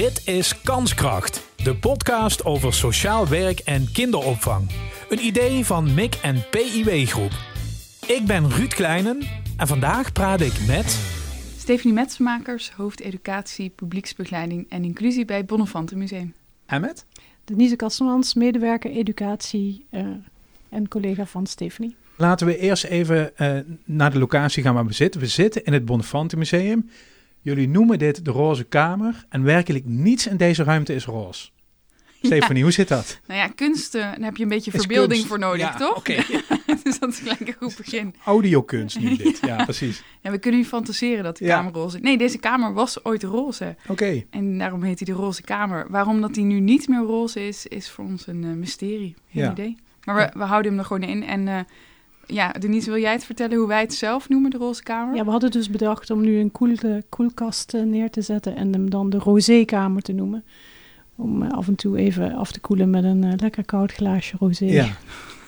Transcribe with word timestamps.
Dit 0.00 0.26
is 0.26 0.60
Kanskracht, 0.62 1.50
de 1.56 1.76
podcast 1.76 2.44
over 2.44 2.74
sociaal 2.74 3.28
werk 3.28 3.58
en 3.58 3.92
kinderopvang. 3.92 4.70
Een 5.08 5.24
idee 5.24 5.64
van 5.64 5.94
MIC 5.94 6.14
en 6.14 6.44
PIW 6.50 7.06
Groep. 7.06 7.30
Ik 8.06 8.26
ben 8.26 8.50
Ruud 8.50 8.74
Kleinen 8.74 9.22
en 9.56 9.66
vandaag 9.66 10.12
praat 10.12 10.40
ik 10.40 10.66
met... 10.66 11.00
Stephanie 11.58 11.94
Metsenmakers, 11.94 12.70
hoofd 12.70 13.00
educatie, 13.00 13.70
publieksbegeleiding 13.70 14.66
en 14.68 14.84
inclusie 14.84 15.24
bij 15.24 15.36
het 15.36 15.46
Bonnefante 15.46 15.96
Museum. 15.96 16.34
En 16.66 16.80
met? 16.80 17.04
Denise 17.44 17.76
Kastemans, 17.76 18.34
medewerker 18.34 18.90
educatie 18.90 19.86
uh, 19.90 20.06
en 20.68 20.88
collega 20.88 21.26
van 21.26 21.46
Stephanie. 21.46 21.96
Laten 22.16 22.46
we 22.46 22.58
eerst 22.58 22.84
even 22.84 23.32
uh, 23.38 23.58
naar 23.84 24.10
de 24.10 24.18
locatie 24.18 24.62
gaan 24.62 24.74
waar 24.74 24.86
we 24.86 24.92
zitten. 24.92 25.20
We 25.20 25.26
zitten 25.26 25.64
in 25.64 25.72
het 25.72 25.84
Bonnefante 25.84 26.36
Museum. 26.36 26.90
Jullie 27.42 27.68
noemen 27.68 27.98
dit 27.98 28.24
de 28.24 28.30
roze 28.30 28.64
kamer 28.64 29.24
en 29.28 29.42
werkelijk 29.42 29.84
niets 29.84 30.26
in 30.26 30.36
deze 30.36 30.62
ruimte 30.62 30.94
is 30.94 31.04
roze. 31.04 31.48
Stephanie, 32.22 32.62
hoe 32.62 32.72
zit 32.72 32.88
dat? 32.88 33.20
Nou 33.26 33.40
ja, 33.40 33.48
kunst, 33.48 33.94
uh, 33.94 34.02
daar 34.02 34.20
heb 34.20 34.36
je 34.36 34.42
een 34.42 34.48
beetje 34.48 34.70
verbeelding 34.70 35.10
kunst. 35.12 35.26
voor 35.26 35.38
nodig, 35.38 35.60
Ja, 35.60 35.74
toch? 35.76 35.96
oké. 35.96 36.14
dus 36.84 36.98
dat 36.98 37.08
is 37.12 37.18
gelijk 37.18 37.40
een 37.40 37.54
goed 37.58 37.76
begin. 37.76 38.14
Audiokunst 38.24 39.00
nu 39.00 39.16
dit. 39.16 39.38
Ja, 39.46 39.64
precies. 39.64 40.02
Ja, 40.20 40.30
we 40.30 40.38
kunnen 40.38 40.60
nu 40.60 40.66
fantaseren 40.66 41.24
dat 41.24 41.36
de 41.36 41.46
kamer 41.46 41.72
roze 41.72 41.96
is. 41.96 42.02
Nee, 42.02 42.18
deze 42.18 42.38
kamer 42.38 42.72
was 42.74 43.04
ooit 43.04 43.22
roze. 43.22 43.76
Oké. 43.88 44.24
En 44.30 44.58
daarom 44.58 44.82
heet 44.82 44.98
hij 45.06 45.14
de 45.14 45.20
roze 45.20 45.42
kamer. 45.42 45.86
Waarom 45.90 46.20
dat 46.20 46.34
hij 46.34 46.44
nu 46.44 46.60
niet 46.60 46.88
meer 46.88 47.00
roze 47.02 47.46
is, 47.46 47.66
is 47.66 47.90
voor 47.90 48.04
ons 48.04 48.26
een 48.26 48.44
eh, 48.44 48.50
mysterie. 48.50 49.14
Geen 49.32 49.42
Ja. 49.42 49.50
idee. 49.50 49.76
Maar 50.04 50.14
we, 50.16 50.38
we 50.38 50.44
houden 50.44 50.70
hem 50.70 50.80
er 50.80 50.86
gewoon 50.86 51.02
in. 51.08 51.22
En 51.24 51.48
eh, 51.48 51.60
ja, 52.32 52.52
Denise, 52.52 52.90
wil 52.90 53.00
jij 53.00 53.12
het 53.12 53.24
vertellen 53.24 53.56
hoe 53.56 53.68
wij 53.68 53.80
het 53.80 53.94
zelf 53.94 54.28
noemen, 54.28 54.50
de 54.50 54.56
roze 54.56 54.82
kamer? 54.82 55.16
Ja, 55.16 55.24
we 55.24 55.30
hadden 55.30 55.50
dus 55.50 55.70
bedacht 55.70 56.10
om 56.10 56.20
nu 56.20 56.38
een 56.38 56.50
koel, 56.50 56.76
koelkast 57.08 57.74
eh, 57.74 57.82
neer 57.82 58.10
te 58.10 58.20
zetten 58.20 58.56
en 58.56 58.72
hem 58.72 58.90
dan 58.90 59.10
de 59.10 59.18
rosékamer 59.18 60.02
te 60.02 60.12
noemen. 60.12 60.44
Om 61.16 61.42
eh, 61.42 61.50
af 61.50 61.66
en 61.66 61.74
toe 61.74 61.98
even 61.98 62.34
af 62.34 62.52
te 62.52 62.60
koelen 62.60 62.90
met 62.90 63.04
een 63.04 63.24
eh, 63.24 63.32
lekker 63.36 63.64
koud 63.64 63.92
glaasje 63.92 64.36
rosé. 64.38 64.64
Ja. 64.64 64.96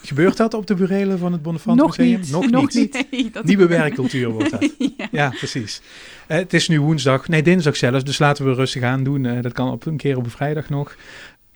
Gebeurt 0.03 0.37
dat 0.37 0.55
op 0.55 0.67
de 0.67 0.75
burelen 0.75 1.19
van 1.19 1.33
het 1.33 1.43
Bonnefante 1.43 1.83
Nog 1.83 1.97
Museum? 1.97 2.21
niet. 2.21 2.31
Nog, 2.31 2.51
Nog 2.51 2.75
niet. 2.75 3.07
Nee, 3.11 3.31
dat 3.31 3.45
Nieuwe 3.45 3.67
werkcultuur 3.67 4.29
wordt 4.29 4.51
dat. 4.51 4.71
ja. 4.97 5.09
Ja, 5.11 5.29
precies. 5.29 5.81
Eh, 6.27 6.37
het 6.37 6.53
is 6.53 6.69
nu 6.69 6.81
woensdag, 6.81 7.29
nee 7.29 7.43
dinsdag 7.43 7.77
zelfs, 7.77 8.05
dus 8.05 8.19
laten 8.19 8.45
we 8.45 8.55
rustig 8.55 8.83
aan 8.83 9.05
doen. 9.05 9.27
Eh, 9.27 9.43
dat 9.43 9.53
kan 9.53 9.71
op 9.71 9.87
een 9.87 9.97
keer 9.97 10.17
op 10.17 10.25
een 10.25 10.31
vrijdag 10.31 10.69
nog. 10.69 10.97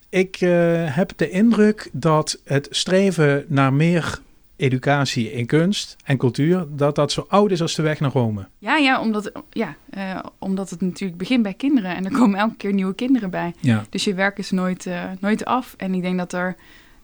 Ik 0.08 0.36
eh, 0.40 0.50
heb 0.96 1.12
de 1.16 1.30
indruk 1.30 1.88
dat 1.92 2.40
het 2.44 2.68
streven 2.70 3.44
naar 3.48 3.72
meer 3.72 4.18
educatie 4.56 5.32
in 5.32 5.46
kunst 5.46 5.96
en 6.04 6.16
cultuur, 6.16 6.66
dat 6.70 6.94
dat 6.94 7.12
zo 7.12 7.26
oud 7.28 7.50
is 7.50 7.60
als 7.62 7.74
de 7.74 7.82
weg 7.82 8.00
naar 8.00 8.10
Rome. 8.10 8.48
Ja, 8.58 8.76
ja, 8.76 9.00
omdat, 9.00 9.32
ja 9.50 9.76
eh, 9.90 10.18
omdat 10.38 10.70
het 10.70 10.80
natuurlijk 10.80 11.18
begint 11.18 11.42
bij 11.42 11.54
kinderen. 11.54 11.96
En 11.96 12.04
er 12.04 12.10
komen 12.18 12.38
elke 12.38 12.56
keer 12.56 12.72
nieuwe 12.72 12.94
kinderen 12.94 13.30
bij. 13.30 13.54
Ja, 13.60 13.84
Dus 13.90 14.04
je 14.04 14.14
werk 14.14 14.38
is 14.38 14.50
nooit, 14.50 14.86
eh, 14.86 15.04
nooit 15.20 15.44
af. 15.44 15.74
En 15.76 15.94
ik 15.94 16.02
denk 16.02 16.18
dat 16.18 16.32
er 16.32 16.56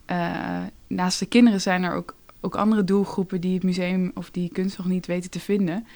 eh, 0.07 0.61
naast 0.87 1.19
de 1.19 1.27
kinderen 1.27 1.61
zijn 1.61 1.83
er 1.83 1.95
ook, 1.95 2.17
ook 2.41 2.55
andere 2.55 2.85
doelgroepen 2.85 3.41
die 3.41 3.55
het 3.55 3.63
museum 3.63 4.11
of 4.15 4.31
die 4.31 4.51
kunst 4.53 4.79
nog 4.79 4.87
niet 4.87 5.07
weten 5.07 5.31
te 5.31 5.41
vinden. 5.41 5.87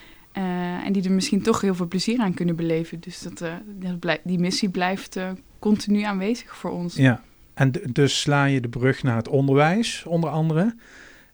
En 0.84 0.92
die 0.92 1.04
er 1.04 1.12
misschien 1.12 1.42
toch 1.42 1.60
heel 1.60 1.74
veel 1.74 1.86
plezier 1.88 2.20
aan 2.20 2.34
kunnen 2.34 2.56
beleven. 2.56 3.00
Dus 3.00 3.20
dat, 3.20 3.44
die 4.24 4.38
missie 4.38 4.68
blijft 4.68 5.18
continu 5.58 6.02
aanwezig 6.02 6.56
voor 6.56 6.70
ons. 6.70 6.94
ja. 6.94 7.22
En 7.56 7.72
dus 7.92 8.20
sla 8.20 8.44
je 8.44 8.60
de 8.60 8.68
brug 8.68 9.02
naar 9.02 9.16
het 9.16 9.28
onderwijs, 9.28 10.04
onder 10.06 10.30
andere. 10.30 10.74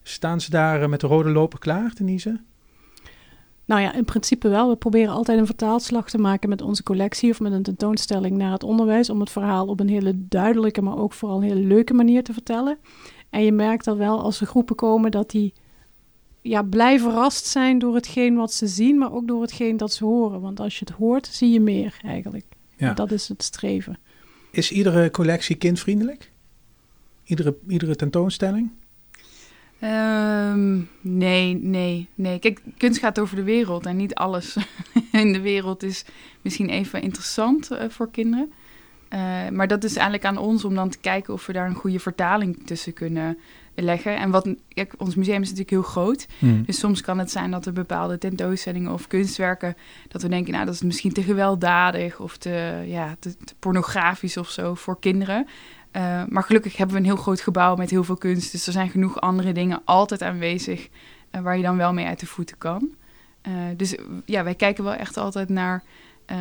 Staan 0.03 0.41
ze 0.41 0.51
daar 0.51 0.83
eh, 0.83 0.89
met 0.89 1.01
de 1.01 1.07
rode 1.07 1.31
loper 1.31 1.59
klaar, 1.59 1.93
Denise? 1.95 2.41
Nou 3.65 3.81
ja, 3.81 3.95
in 3.95 4.05
principe 4.05 4.49
wel. 4.49 4.69
We 4.69 4.77
proberen 4.77 5.15
altijd 5.15 5.39
een 5.39 5.47
vertaalslag 5.47 6.11
te 6.11 6.19
maken 6.19 6.49
met 6.49 6.63
onze 6.63 6.83
collectie 6.83 7.31
of 7.31 7.41
met 7.41 7.53
een 7.53 7.63
tentoonstelling 7.63 8.37
naar 8.37 8.53
het 8.53 8.63
onderwijs. 8.63 9.11
Om 9.11 9.21
het 9.21 9.31
verhaal 9.31 9.67
op 9.67 9.81
een 9.81 9.89
hele 9.89 10.13
duidelijke, 10.17 10.83
maar 10.83 10.97
ook 10.97 11.13
vooral 11.13 11.37
een 11.37 11.49
hele 11.49 11.67
leuke 11.67 11.95
manier 11.95 12.25
te 12.25 12.33
vertellen. 12.33 12.79
En 13.31 13.45
je 13.45 13.53
merkt 13.53 13.85
dat 13.85 13.97
wel 13.97 14.21
als 14.21 14.41
er 14.41 14.47
groepen 14.47 14.77
komen 14.77 15.11
dat 15.11 15.31
die 15.31 15.53
ja, 16.41 16.63
blij 16.63 16.99
verrast 16.99 17.47
zijn 17.47 17.79
door 17.79 17.95
hetgeen 17.95 18.35
wat 18.37 18.53
ze 18.53 18.67
zien, 18.67 18.99
maar 18.99 19.13
ook 19.13 19.27
door 19.27 19.41
hetgeen 19.41 19.77
dat 19.77 19.93
ze 19.93 20.05
horen. 20.05 20.41
Want 20.41 20.61
als 20.61 20.79
je 20.79 20.85
het 20.85 20.95
hoort, 20.95 21.27
zie 21.27 21.51
je 21.51 21.61
meer 21.61 21.99
eigenlijk. 22.03 22.45
Ja. 22.77 22.95
Dat 22.95 23.11
is 23.13 23.29
het 23.29 23.43
streven. 23.43 23.99
Is 24.51 24.73
iedere 24.73 25.11
collectie 25.11 25.57
kindvriendelijk? 25.57 26.33
Iedere, 27.25 27.57
iedere 27.69 27.97
tentoonstelling? 27.97 28.71
Ehm, 29.83 30.81
nee, 31.01 31.55
nee, 31.55 32.09
nee. 32.15 32.39
Kijk, 32.39 32.61
kunst 32.77 32.99
gaat 32.99 33.19
over 33.19 33.37
de 33.37 33.43
wereld 33.43 33.87
en 33.87 33.97
niet 33.97 34.15
alles 34.15 34.57
in 35.13 35.33
de 35.33 35.41
wereld 35.41 35.83
is 35.83 36.05
misschien 36.41 36.69
even 36.69 37.03
interessant 37.03 37.71
eh, 37.71 37.89
voor 37.89 38.11
kinderen. 38.11 38.53
Eh, 39.09 39.49
maar 39.49 39.69
dat 39.69 39.85
is 39.85 39.95
eigenlijk 39.95 40.25
aan 40.25 40.37
ons 40.37 40.65
om 40.65 40.75
dan 40.75 40.89
te 40.89 40.99
kijken 40.99 41.35
of 41.35 41.47
we 41.47 41.53
daar 41.53 41.67
een 41.67 41.75
goede 41.75 42.01
vertaling 42.01 42.67
tussen 42.67 42.93
kunnen 42.93 43.39
leggen. 43.75 44.17
En 44.17 44.31
wat, 44.31 44.49
kijk, 44.69 44.95
ons 44.97 45.15
museum 45.15 45.43
is 45.43 45.49
natuurlijk 45.49 45.71
heel 45.71 45.83
groot. 45.83 46.27
Hmm. 46.39 46.65
Dus 46.67 46.79
soms 46.79 47.01
kan 47.01 47.19
het 47.19 47.31
zijn 47.31 47.51
dat 47.51 47.67
er 47.67 47.73
bepaalde 47.73 48.19
tentoonstellingen 48.19 48.93
of 48.93 49.07
kunstwerken... 49.07 49.77
dat 50.09 50.23
we 50.23 50.29
denken, 50.29 50.53
nou, 50.53 50.65
dat 50.65 50.75
is 50.75 50.83
misschien 50.83 51.13
te 51.13 51.23
gewelddadig... 51.23 52.21
of 52.21 52.37
te, 52.37 52.83
ja, 52.87 53.17
te, 53.19 53.37
te 53.45 53.55
pornografisch 53.59 54.37
of 54.37 54.51
zo 54.51 54.75
voor 54.75 55.01
kinderen. 55.01 55.47
Eh, 55.93 56.23
maar 56.29 56.43
gelukkig 56.43 56.77
hebben 56.77 56.97
we 56.97 57.01
een 57.03 57.09
heel 57.09 57.17
groot 57.23 57.41
gebouw 57.41 57.75
met 57.77 57.91
heel 57.91 58.05
veel 58.05 58.17
kunst. 58.17 58.53
Dus 58.53 58.67
er 58.67 58.73
zijn 58.73 58.91
genoeg 58.91 59.21
andere 59.21 59.53
dingen 59.53 59.83
altijd 59.85 60.23
aanwezig... 60.23 60.89
eh, 61.31 61.41
waar 61.41 61.57
je 61.57 61.63
dan 61.63 61.77
wel 61.77 61.93
mee 61.93 62.07
uit 62.07 62.21
de 62.21 62.27
voeten 62.27 62.59
kan. 62.59 62.89
Eh, 63.43 63.53
dus 63.77 63.95
ja, 64.25 64.45
wij 64.45 64.55
kijken 64.55 64.85
wel 64.85 64.95
echt 64.95 65.17
altijd 65.17 65.49
naar... 65.49 65.83
eh, 66.27 66.37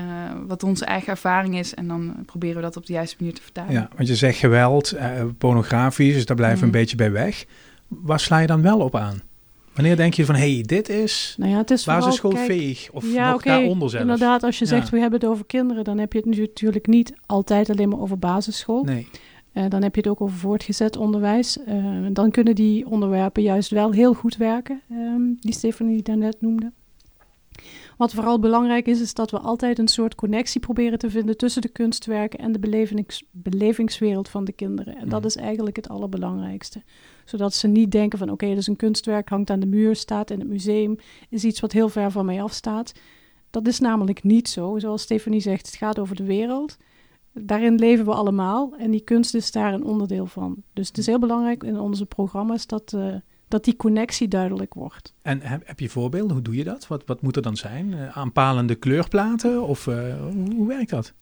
wat 0.47 0.63
onze 0.63 0.85
eigen 0.85 1.09
ervaring 1.09 1.57
is. 1.57 1.73
En 1.73 1.87
dan 1.87 2.13
proberen 2.25 2.55
we 2.55 2.61
dat 2.61 2.77
op 2.77 2.85
de 2.85 2.93
juiste 2.93 3.15
manier 3.19 3.33
te 3.35 3.41
vertalen. 3.41 3.71
Ja, 3.73 3.89
want 3.95 4.07
je 4.07 4.15
zegt 4.15 4.37
geweld, 4.37 4.91
eh, 4.91 5.09
pornografisch, 5.37 6.13
dus 6.13 6.25
daar 6.25 6.35
blijven 6.35 6.59
we 6.59 6.65
Mm. 6.65 6.73
een 6.73 6.79
beetje 6.79 6.95
bij 6.95 7.11
weg. 7.11 7.45
Waar 7.87 8.19
sla 8.19 8.37
je 8.39 8.47
dan 8.47 8.61
wel 8.61 8.79
op 8.79 8.95
aan? 8.95 9.21
Wanneer 9.73 9.95
denk 9.95 10.13
je 10.13 10.25
van, 10.25 10.35
hé, 10.35 10.53
hey, 10.53 10.61
dit 10.65 10.89
is 10.89 11.35
Nou 11.37 11.51
ja, 11.51 11.57
het 11.57 11.71
is 11.71 11.85
basisschoolveeg 11.85 12.89
of 12.91 13.13
ja, 13.13 13.25
nog 13.25 13.35
oké, 13.35 13.47
daaronder 13.49 13.89
zelfs? 13.89 14.05
Inderdaad, 14.05 14.43
als 14.43 14.59
je 14.59 14.65
Ja. 14.65 14.69
zegt 14.71 14.89
we 14.89 14.99
hebben 14.99 15.19
het 15.19 15.29
over 15.29 15.45
kinderen, 15.45 15.83
dan 15.83 15.97
heb 15.97 16.13
je 16.13 16.19
het 16.19 16.27
natuurlijk 16.27 16.87
niet 16.87 17.13
altijd 17.25 17.69
alleen 17.69 17.89
maar 17.89 17.99
over 17.99 18.19
basisschool. 18.19 18.83
Nee, 18.83 19.07
Eh, 19.51 19.65
dan 19.69 19.83
heb 19.83 19.95
je 19.95 20.01
het 20.01 20.09
ook 20.09 20.21
over 20.21 20.37
voortgezet 20.37 20.97
onderwijs. 20.97 21.63
Eh, 21.63 22.05
dan 22.13 22.31
kunnen 22.31 22.55
die 22.55 22.87
onderwerpen 22.89 23.43
juist 23.43 23.69
wel 23.69 23.91
heel 23.91 24.13
goed 24.13 24.37
werken, 24.37 24.81
ehm, 24.89 25.21
die 25.39 25.53
Stephanie 25.53 26.01
daarnet 26.01 26.41
noemde. 26.41 26.71
Wat 27.97 28.13
vooral 28.13 28.39
belangrijk 28.39 28.87
is, 28.87 29.01
is 29.01 29.13
dat 29.13 29.31
we 29.31 29.39
altijd 29.39 29.79
een 29.79 29.87
soort 29.87 30.15
connectie 30.15 30.61
proberen 30.61 30.99
te 30.99 31.09
vinden 31.09 31.37
tussen 31.37 31.61
de 31.61 31.67
kunstwerken 31.67 32.39
en 32.39 32.51
de 32.51 32.59
belevings, 32.59 33.23
belevingswereld 33.31 34.29
van 34.29 34.45
de 34.45 34.51
kinderen. 34.51 34.97
En 34.97 35.09
dat 35.09 35.19
Mhm. 35.19 35.27
is 35.27 35.35
eigenlijk 35.35 35.75
het 35.75 35.89
allerbelangrijkste. 35.89 36.81
Zodat 37.25 37.53
ze 37.53 37.67
niet 37.67 37.91
denken 37.91 38.19
van 38.19 38.29
oké, 38.29 38.55
dus 38.55 38.67
een 38.67 38.75
kunstwerk 38.75 39.29
hangt 39.29 39.49
aan 39.49 39.59
de 39.59 39.65
muur, 39.65 39.95
staat 39.95 40.31
in 40.31 40.39
het 40.39 40.49
museum, 40.49 40.95
is 41.29 41.43
iets 41.43 41.59
wat 41.59 41.71
heel 41.71 41.89
ver 41.89 42.11
van 42.11 42.25
mij 42.25 42.41
afstaat. 42.43 42.91
Dat 43.49 43.67
is 43.67 43.79
namelijk 43.79 44.23
niet 44.23 44.49
zo. 44.49 44.79
Zoals 44.79 45.01
Stephanie 45.01 45.41
zegt, 45.41 45.65
het 45.65 45.75
gaat 45.75 45.99
over 45.99 46.15
de 46.15 46.23
wereld. 46.25 46.77
Daarin 47.33 47.75
leven 47.75 48.05
we 48.05 48.13
allemaal 48.13 48.73
en 48.77 48.91
die 48.91 49.01
kunst 49.03 49.33
is 49.33 49.51
daar 49.51 49.73
een 49.73 49.83
onderdeel 49.83 50.25
van. 50.25 50.63
Dus 50.73 50.87
het 50.87 50.97
is 50.97 51.05
heel 51.05 51.19
belangrijk 51.19 51.63
in 51.63 51.79
onze 51.79 52.05
programma's 52.05 52.67
dat, 52.67 52.93
eh, 52.93 53.15
dat 53.47 53.63
die 53.63 53.75
connectie 53.75 54.27
duidelijk 54.27 54.73
wordt. 54.73 55.13
en 55.21 55.41
heb, 55.41 55.67
heb 55.67 55.79
je 55.79 55.89
voorbeelden? 55.89 56.31
Hoe 56.31 56.41
doe 56.41 56.55
je 56.55 56.63
dat? 56.63 56.87
Wat, 56.87 57.03
wat 57.05 57.21
moet 57.21 57.35
er 57.35 57.41
dan 57.41 57.55
zijn? 57.55 57.93
Eh, 57.93 58.17
aanpalende 58.17 58.75
kleurplaten? 58.75 59.61
Of 59.61 59.87
eh, 59.87 59.95
hoe, 60.19 60.53
hoe 60.55 60.67
werkt 60.67 60.89
dat? 60.89 61.13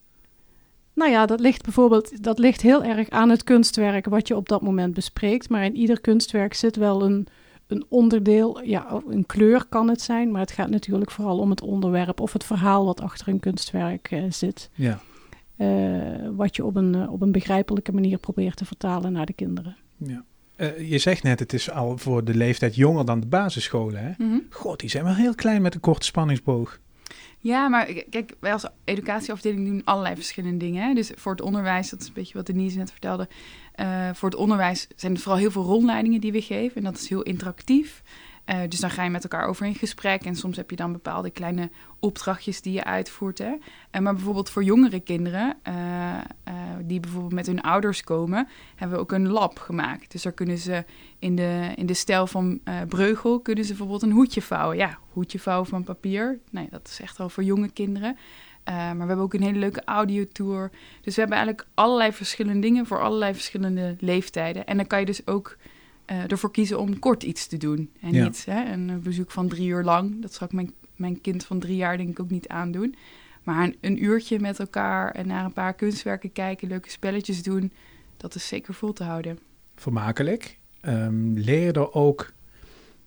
Nou 0.94 1.12
ja, 1.12 1.26
dat 1.26 1.40
ligt 1.40 1.64
bijvoorbeeld 1.64 2.24
dat 2.24 2.40
ligt 2.40 2.62
heel 2.62 2.84
erg 2.84 3.10
aan 3.10 3.30
het 3.30 3.44
kunstwerk 3.44 4.06
wat 4.06 4.28
je 4.28 4.36
op 4.36 4.50
dat 4.50 4.62
moment 4.62 4.94
bespreekt. 4.94 5.50
Maar 5.50 5.66
in 5.66 5.76
ieder 5.76 6.02
kunstwerk 6.02 6.54
zit 6.54 6.76
wel 6.76 7.04
een, 7.04 7.28
een 7.68 7.86
onderdeel, 7.90 8.64
ja, 8.64 9.02
een 9.10 9.26
kleur 9.26 9.66
kan 9.66 9.90
het 9.90 10.02
zijn, 10.02 10.32
maar 10.32 10.42
het 10.42 10.52
gaat 10.52 10.70
natuurlijk 10.70 11.12
vooral 11.12 11.38
om 11.38 11.50
het 11.50 11.62
onderwerp 11.62 12.20
of 12.20 12.34
het 12.34 12.44
verhaal 12.44 12.86
wat 12.86 13.02
achter 13.02 13.28
een 13.28 13.40
kunstwerk 13.40 14.22
zit. 14.30 14.70
Ja, 14.74 15.00
wat 16.36 16.56
je 16.56 16.66
op 16.66 16.76
een, 16.76 16.96
eh, 16.96 17.12
op 17.12 17.22
een 17.22 17.32
begrijpelijke 17.32 17.92
manier 17.94 18.18
probeert 18.18 18.56
te 18.56 18.66
vertalen 18.66 19.12
naar 19.12 19.26
de 19.26 19.34
kinderen. 19.34 19.76
ja. 19.98 20.24
Eh, 20.56 20.90
je 20.90 20.98
zegt 20.98 21.24
net, 21.24 21.40
het 21.40 21.54
is 21.54 21.72
al 21.72 21.98
voor 21.98 22.24
de 22.24 22.36
leeftijd 22.36 22.76
jonger 22.76 23.06
dan 23.06 23.20
de 23.20 23.28
basisscholen, 23.28 24.04
hè? 24.04 24.12
Mhm. 24.26 24.40
God, 24.50 24.80
die 24.80 24.90
zijn 24.90 25.04
wel 25.04 25.14
heel 25.14 25.36
klein 25.36 25.62
met 25.62 25.74
een 25.74 25.80
korte 25.80 26.06
spanningsboog. 26.06 26.80
Ja, 27.40 27.68
maar 27.68 27.86
kijk, 28.10 28.36
wij 28.40 28.54
als 28.54 28.66
educatieafdeling 28.84 29.68
doen 29.68 29.82
allerlei 29.84 30.16
verschillende 30.16 30.58
dingen. 30.58 30.88
Hè? 30.88 30.94
Dus 30.94 31.12
voor 31.16 31.32
het 31.32 31.42
onderwijs, 31.42 31.90
dat 31.90 32.02
is 32.02 32.08
een 32.08 32.14
beetje 32.14 32.34
wat 32.34 32.46
Denise 32.46 32.78
net 32.78 32.92
vertelde. 32.92 33.28
eh, 33.76 34.10
voor 34.14 34.30
het 34.30 34.38
onderwijs 34.38 34.88
zijn 34.96 35.14
er 35.14 35.20
vooral 35.20 35.40
heel 35.40 35.52
veel 35.52 35.64
rondleidingen 35.64 36.22
die 36.22 36.32
we 36.32 36.42
geven. 36.42 36.76
En 36.78 36.84
dat 36.84 36.98
is 36.98 37.10
heel 37.10 37.22
interactief. 37.24 38.02
Eh, 38.50 38.60
dus 38.70 38.80
dan 38.80 38.90
ga 38.90 39.04
je 39.04 39.10
met 39.10 39.24
elkaar 39.24 39.48
over 39.48 39.66
in 39.66 39.76
gesprek. 39.76 40.24
En 40.24 40.36
soms 40.36 40.58
heb 40.58 40.70
je 40.70 40.76
dan 40.76 40.92
bepaalde 40.92 41.30
kleine 41.30 41.70
opdrachtjes 42.00 42.62
die 42.62 42.74
je 42.74 42.84
uitvoert. 42.84 43.38
Hè? 43.38 43.56
Eh, 43.92 44.02
maar 44.02 44.14
bijvoorbeeld 44.14 44.50
voor 44.50 44.64
jongere 44.64 45.00
kinderen, 45.00 45.58
eh, 45.64 45.74
die 46.82 47.00
bijvoorbeeld 47.00 47.34
met 47.34 47.46
hun 47.46 47.62
ouders 47.62 48.04
komen, 48.04 48.48
hebben 48.76 48.98
we 48.98 49.04
ook 49.04 49.12
een 49.12 49.28
lab 49.28 49.60
gemaakt. 49.60 50.12
Dus 50.12 50.22
daar 50.22 50.32
kunnen 50.32 50.58
ze 50.58 50.86
in 51.20 51.36
de, 51.36 51.72
in 51.76 51.86
de 51.86 51.94
stijl 51.94 52.28
van 52.28 52.60
Breugel, 52.88 53.40
kunnen 53.40 53.64
ze 53.64 53.70
bijvoorbeeld 53.70 54.02
een 54.02 54.12
hoedje 54.12 54.42
vouwen. 54.42 54.78
Ja, 54.78 54.98
hoedje 55.14 55.40
vouwen 55.40 55.68
van 55.68 55.84
papier. 55.84 56.40
Nee, 56.50 56.68
dat 56.70 56.88
is 56.88 57.00
echt 57.02 57.18
wel 57.18 57.30
voor 57.30 57.44
jonge 57.44 57.70
kinderen. 57.70 58.18
Maar 58.64 58.98
we 58.98 59.06
hebben 59.06 59.26
ook 59.26 59.34
een 59.34 59.44
hele 59.44 59.60
leuke 59.60 59.84
audiotour. 59.86 60.72
Dus 61.02 61.16
we 61.16 61.22
hebben 61.22 61.38
eigenlijk 61.38 61.68
allerlei 61.74 62.14
verschillende 62.14 62.62
dingen 62.62 62.86
voor 62.86 63.02
allerlei 63.02 63.34
verschillende 63.34 63.96
leeftijden. 64.00 64.66
En 64.66 64.78
dan 64.78 64.88
kan 64.88 65.00
je 65.00 65.06
dus 65.06 65.28
ook 65.28 65.58
uh, 66.12 66.32
ervoor 66.32 66.52
kiezen 66.52 66.80
om 66.80 67.00
kort 67.00 67.24
iets 67.24 67.48
te 67.48 67.58
doen. 67.58 67.90
En 68.02 68.14
Ja. 68.14 68.24
niet 68.24 68.46
hè, 68.46 68.72
een 68.72 69.02
bezoek 69.02 69.32
van 69.32 69.48
drie 69.48 69.68
uur 69.68 69.84
lang. 69.84 70.22
Dat 70.22 70.34
zal 70.34 70.48
ik 70.48 70.54
mijn, 70.54 70.72
mijn 70.96 71.22
kind 71.22 71.46
van 71.46 71.60
drie 71.60 71.76
jaar 71.76 71.98
denk 71.98 72.10
ik 72.10 72.20
ook 72.20 72.30
niet 72.30 72.48
aandoen. 72.48 72.96
Maar 73.44 73.64
een, 73.64 73.76
een 73.82 74.04
uurtje 74.04 74.40
met 74.40 74.60
elkaar 74.60 75.12
en 75.12 75.28
naar 75.28 75.46
een 75.46 75.54
paar 75.54 75.74
kunstwerken 75.74 76.32
kijken, 76.32 76.68
leuke 76.68 76.90
spelletjes 76.90 77.44
doen, 77.44 77.72
dat 78.18 78.36
is 78.36 78.48
zeker 78.48 78.74
vol 78.74 78.94
te 78.94 79.04
houden. 79.04 79.40
Vermakelijk. 79.76 80.58
Ehm, 80.82 81.34
leer 81.34 81.76
er 81.76 81.94
ook, 81.94 82.32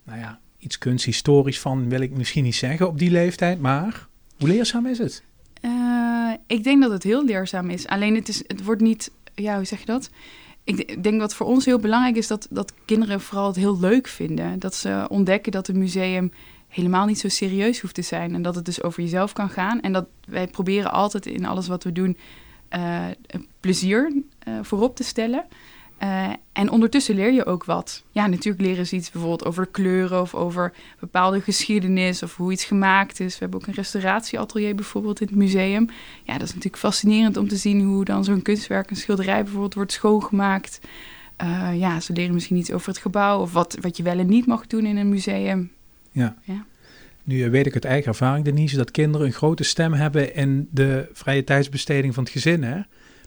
nou 0.05 0.19
ja, 0.19 0.40
iets 0.58 0.78
kunsthistorisch 0.78 1.60
van, 1.60 1.88
wil 1.88 2.00
ik 2.00 2.16
misschien 2.16 2.44
niet 2.44 2.55
zeggen 2.55 2.88
op 2.88 2.98
die 2.98 3.10
leeftijd, 3.10 3.60
maar 3.60 4.06
hoe 4.38 4.48
leerzaam 4.48 4.87
is 4.87 4.98
het? 4.98 5.22
Eh, 5.60 6.32
ik 6.46 6.64
denk 6.64 6.82
dat 6.82 6.90
het 6.90 7.02
heel 7.02 7.25
leerzaam 7.25 7.70
is. 7.70 7.87
Alleen 7.87 8.14
het, 8.14 8.28
is, 8.28 8.38
het 8.46 8.64
wordt 8.64 8.81
niet, 8.82 9.10
ja, 9.34 9.56
hoe 9.56 9.64
zeg 9.64 9.78
je 9.78 9.87
dat? 9.87 10.10
Ik 10.64 10.76
de- 10.76 10.84
ik 10.84 11.02
denk 11.02 11.20
dat 11.20 11.34
voor 11.34 11.46
ons 11.46 11.64
heel 11.64 11.78
belangrijk 11.78 12.16
is 12.16 12.26
dat, 12.26 12.46
dat 12.50 12.72
kinderen 12.84 13.20
vooral 13.20 13.46
het 13.46 13.56
heel 13.56 13.78
leuk 13.80 14.06
vinden. 14.08 14.58
Dat 14.58 14.74
ze 14.74 15.06
ontdekken 15.08 15.52
dat 15.52 15.68
een 15.68 15.78
museum 15.78 16.32
helemaal 16.68 17.06
niet 17.06 17.18
zo 17.18 17.28
serieus 17.28 17.80
hoeft 17.80 17.94
te 17.94 18.02
zijn. 18.02 18.34
En 18.34 18.42
dat 18.42 18.54
het 18.54 18.64
dus 18.64 18.82
over 18.82 19.02
jezelf 19.02 19.32
kan 19.32 19.50
gaan. 19.50 19.80
En 19.80 19.92
dat 19.92 20.06
wij 20.24 20.46
proberen 20.46 20.92
altijd 20.92 21.26
in 21.26 21.44
alles 21.46 21.68
wat 21.68 21.84
we 21.84 21.92
doen 21.92 22.16
eh, 22.68 23.04
plezier 23.60 24.12
eh, 24.38 24.54
voorop 24.62 24.96
te 24.96 25.04
stellen. 25.04 25.44
Eh, 26.02 26.28
en 26.52 26.70
ondertussen 26.70 27.14
leer 27.14 27.32
je 27.32 27.44
ook 27.44 27.64
wat. 27.64 28.02
Ja, 28.10 28.26
natuurlijk 28.26 28.62
leren 28.62 28.87
ze 28.87 28.96
iets 28.96 29.10
bijvoorbeeld 29.10 29.44
over 29.44 29.66
kleuren 29.66 30.20
of 30.20 30.34
over 30.34 30.72
bepaalde 31.00 31.40
geschiedenis 31.40 32.22
of 32.22 32.37
hoe 32.37 32.52
iets 32.52 32.64
gemaakt 32.64 33.20
is. 33.20 33.32
We 33.32 33.38
hebben 33.38 33.60
ook 33.60 33.66
een 33.66 33.75
restauratieatelier 33.75 34.75
bijvoorbeeld 34.75 35.20
in 35.20 35.26
het 35.26 35.37
museum. 35.37 35.88
Ja, 36.22 36.32
dat 36.32 36.43
is 36.43 36.49
natuurlijk 36.49 36.76
fascinerend 36.76 37.37
om 37.37 37.49
te 37.49 37.56
zien 37.56 37.82
hoe 37.82 38.04
dan 38.04 38.25
zo'n 38.25 38.43
kunstwerk, 38.43 38.90
een 38.90 38.96
schilderij 38.96 39.43
bijvoorbeeld, 39.43 39.75
wordt 39.75 39.93
schoongemaakt. 39.93 40.81
Eh, 41.37 41.78
ja, 41.78 42.00
ze 42.00 42.12
leren 42.12 42.34
misschien 42.34 42.56
iets 42.56 42.72
over 42.72 42.88
het 42.88 42.98
gebouw 42.98 43.40
of 43.40 43.52
wat, 43.52 43.76
wat 43.81 43.96
je 43.96 44.02
wel 44.02 44.19
en 44.19 44.28
niet 44.28 44.46
mag 44.46 44.66
doen 44.66 44.87
in 44.87 44.96
een 44.96 45.08
museum. 45.08 45.70
Ja. 46.10 46.37
Ja. 46.44 46.64
Nu 47.25 47.44
eh, 47.44 47.50
weet 47.50 47.66
ik 47.66 47.75
uit 47.75 47.84
eigen 47.84 48.08
ervaring, 48.08 48.44
Denise, 48.44 48.76
dat 48.76 48.90
kinderen 48.90 49.26
een 49.26 49.32
grote 49.32 49.64
stem 49.64 49.93
hebben 49.93 50.34
in 50.34 50.69
de 50.70 51.08
vrije 51.12 51.44
tijdsbesteding 51.44 52.14
van 52.14 52.22
het 52.22 52.32
gezin. 52.32 52.62
Hè? 52.62 52.81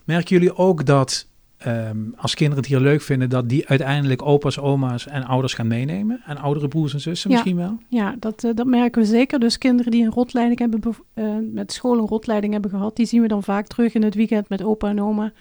Merken 0.04 0.36
jullie 0.36 0.56
ook 0.56 0.86
dat 0.86 1.28
ehm, 1.57 1.98
als 2.16 2.36
kinderen 2.36 2.63
het 2.63 2.72
hier 2.74 2.81
leuk 2.81 3.02
vinden, 3.02 3.30
dat 3.30 3.50
die 3.50 3.68
uiteindelijk 3.68 4.22
opa's, 4.22 4.57
oma's 4.60 5.07
en 5.07 5.24
ouders 5.24 5.54
gaan 5.54 5.68
meenemen? 5.68 6.22
En 6.25 6.38
oudere 6.38 6.68
broers 6.68 6.94
en 6.94 7.00
zussen 7.00 7.30
Ja. 7.30 7.36
misschien 7.36 7.56
wel? 7.56 7.78
Ja, 7.88 8.16
dat, 8.19 8.44
eh, 8.44 8.52
dat 8.54 8.66
merken 8.66 9.02
we 9.02 9.07
zeker. 9.07 9.40
Dus 9.40 9.57
kinderen 9.57 9.92
die 9.92 10.04
een 10.04 10.12
rotleiding 10.12 10.60
hebben, 10.60 10.81
eh, 11.13 11.25
met 11.54 11.72
school 11.72 11.98
een 11.98 12.07
rotleiding 12.07 12.54
hebben 12.54 12.72
gehad, 12.72 12.96
die 12.96 13.06
zien 13.06 13.22
we 13.22 13.28
dan 13.28 13.44
vaak 13.44 13.68
terug 13.68 13.94
in 13.94 14.04
het 14.04 14.16
weekend 14.16 14.50
met 14.50 14.63
opa 14.63 14.90
en 14.90 15.02
oma. 15.02 15.31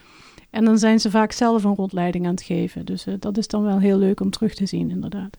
En 0.50 0.64
dan 0.64 0.78
zijn 0.78 1.00
ze 1.00 1.10
vaak 1.10 1.32
zelf 1.32 1.64
een 1.64 1.74
rotleiding 1.74 2.24
aan 2.26 2.30
het 2.34 2.42
geven. 2.42 2.84
Dus 2.86 3.06
eh, 3.06 3.14
dat 3.18 3.36
is 3.38 3.46
dan 3.48 3.62
wel 3.62 3.78
heel 3.78 3.98
leuk 3.98 4.20
om 4.20 4.30
terug 4.30 4.54
te 4.54 4.66
zien, 4.66 4.90
inderdaad. 4.90 5.38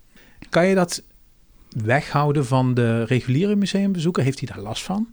Kan 0.49 0.67
je 0.67 0.75
dat 0.75 1.03
weghouden 1.83 2.45
van 2.45 2.73
de 2.73 3.03
reguliere 3.03 3.55
museumbezoeker? 3.55 4.23
Heeft 4.23 4.39
hij 4.39 4.55
daar 4.55 4.63
last 4.63 4.83
van? 4.83 5.07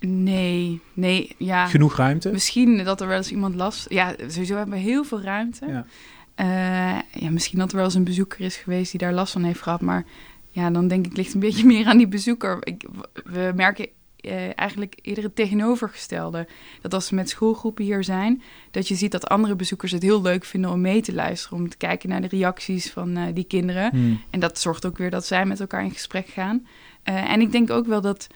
Nee, 0.00 0.80
nee, 0.92 1.34
ja. 1.38 1.66
Genoeg 1.66 1.96
ruimte? 1.96 2.30
Misschien 2.30 2.84
dat 2.84 3.00
er 3.00 3.06
wel 3.06 3.16
eens 3.16 3.30
iemand 3.30 3.54
last... 3.54 3.86
Ja, 3.90 4.14
sowieso 4.26 4.56
hebben 4.56 4.74
we 4.74 4.80
heel 4.80 5.04
veel 5.04 5.20
ruimte. 5.20 5.66
Ja. 5.66 5.86
Eh, 6.34 7.20
ja, 7.22 7.30
misschien 7.30 7.58
dat 7.58 7.70
er 7.70 7.76
wel 7.76 7.84
eens 7.84 7.94
een 7.94 8.04
bezoeker 8.04 8.40
is 8.40 8.56
geweest 8.56 8.90
die 8.90 9.00
daar 9.00 9.12
last 9.12 9.32
van 9.32 9.44
heeft 9.44 9.62
gehad. 9.62 9.80
Maar 9.80 10.04
ja, 10.50 10.70
dan 10.70 10.88
denk 10.88 11.06
ik 11.06 11.16
ligt 11.16 11.34
een 11.34 11.40
beetje 11.40 11.66
meer 11.74 11.86
aan 11.86 11.96
die 11.96 12.08
bezoeker. 12.08 12.58
Ik, 12.60 12.84
we 13.24 13.52
merken 13.54 13.88
eh, 14.16 14.58
eigenlijk 14.58 14.98
eerder 15.02 15.24
het 15.24 15.36
tegenovergestelde. 15.36 16.46
Dat 16.80 16.94
als 16.94 17.10
we 17.10 17.16
met 17.16 17.28
schoolgroepen 17.28 17.84
hier 17.84 18.04
zijn, 18.04 18.42
dat 18.70 18.88
je 18.88 18.94
ziet 18.94 19.12
dat 19.12 19.28
andere 19.28 19.56
bezoekers 19.56 19.92
het 19.92 20.02
heel 20.02 20.22
leuk 20.22 20.44
vinden 20.44 20.70
om 20.70 20.80
mee 20.80 21.02
te 21.02 21.14
luisteren. 21.14 21.58
Om 21.58 21.68
te 21.68 21.76
kijken 21.76 22.08
naar 22.08 22.20
de 22.20 22.28
reacties 22.28 22.90
van 22.90 23.16
eh, 23.16 23.34
die 23.34 23.44
kinderen. 23.44 23.90
Hmm. 23.90 24.20
En 24.30 24.40
dat 24.40 24.58
zorgt 24.58 24.86
ook 24.86 24.98
weer 24.98 25.10
dat 25.10 25.26
zij 25.26 25.46
met 25.46 25.60
elkaar 25.60 25.84
in 25.84 25.90
gesprek 25.90 26.26
gaan. 26.26 26.66
En 27.02 27.40
ik 27.40 27.52
denk 27.52 27.70
ook 27.70 27.86
wel 27.86 28.00
dat, 28.00 28.26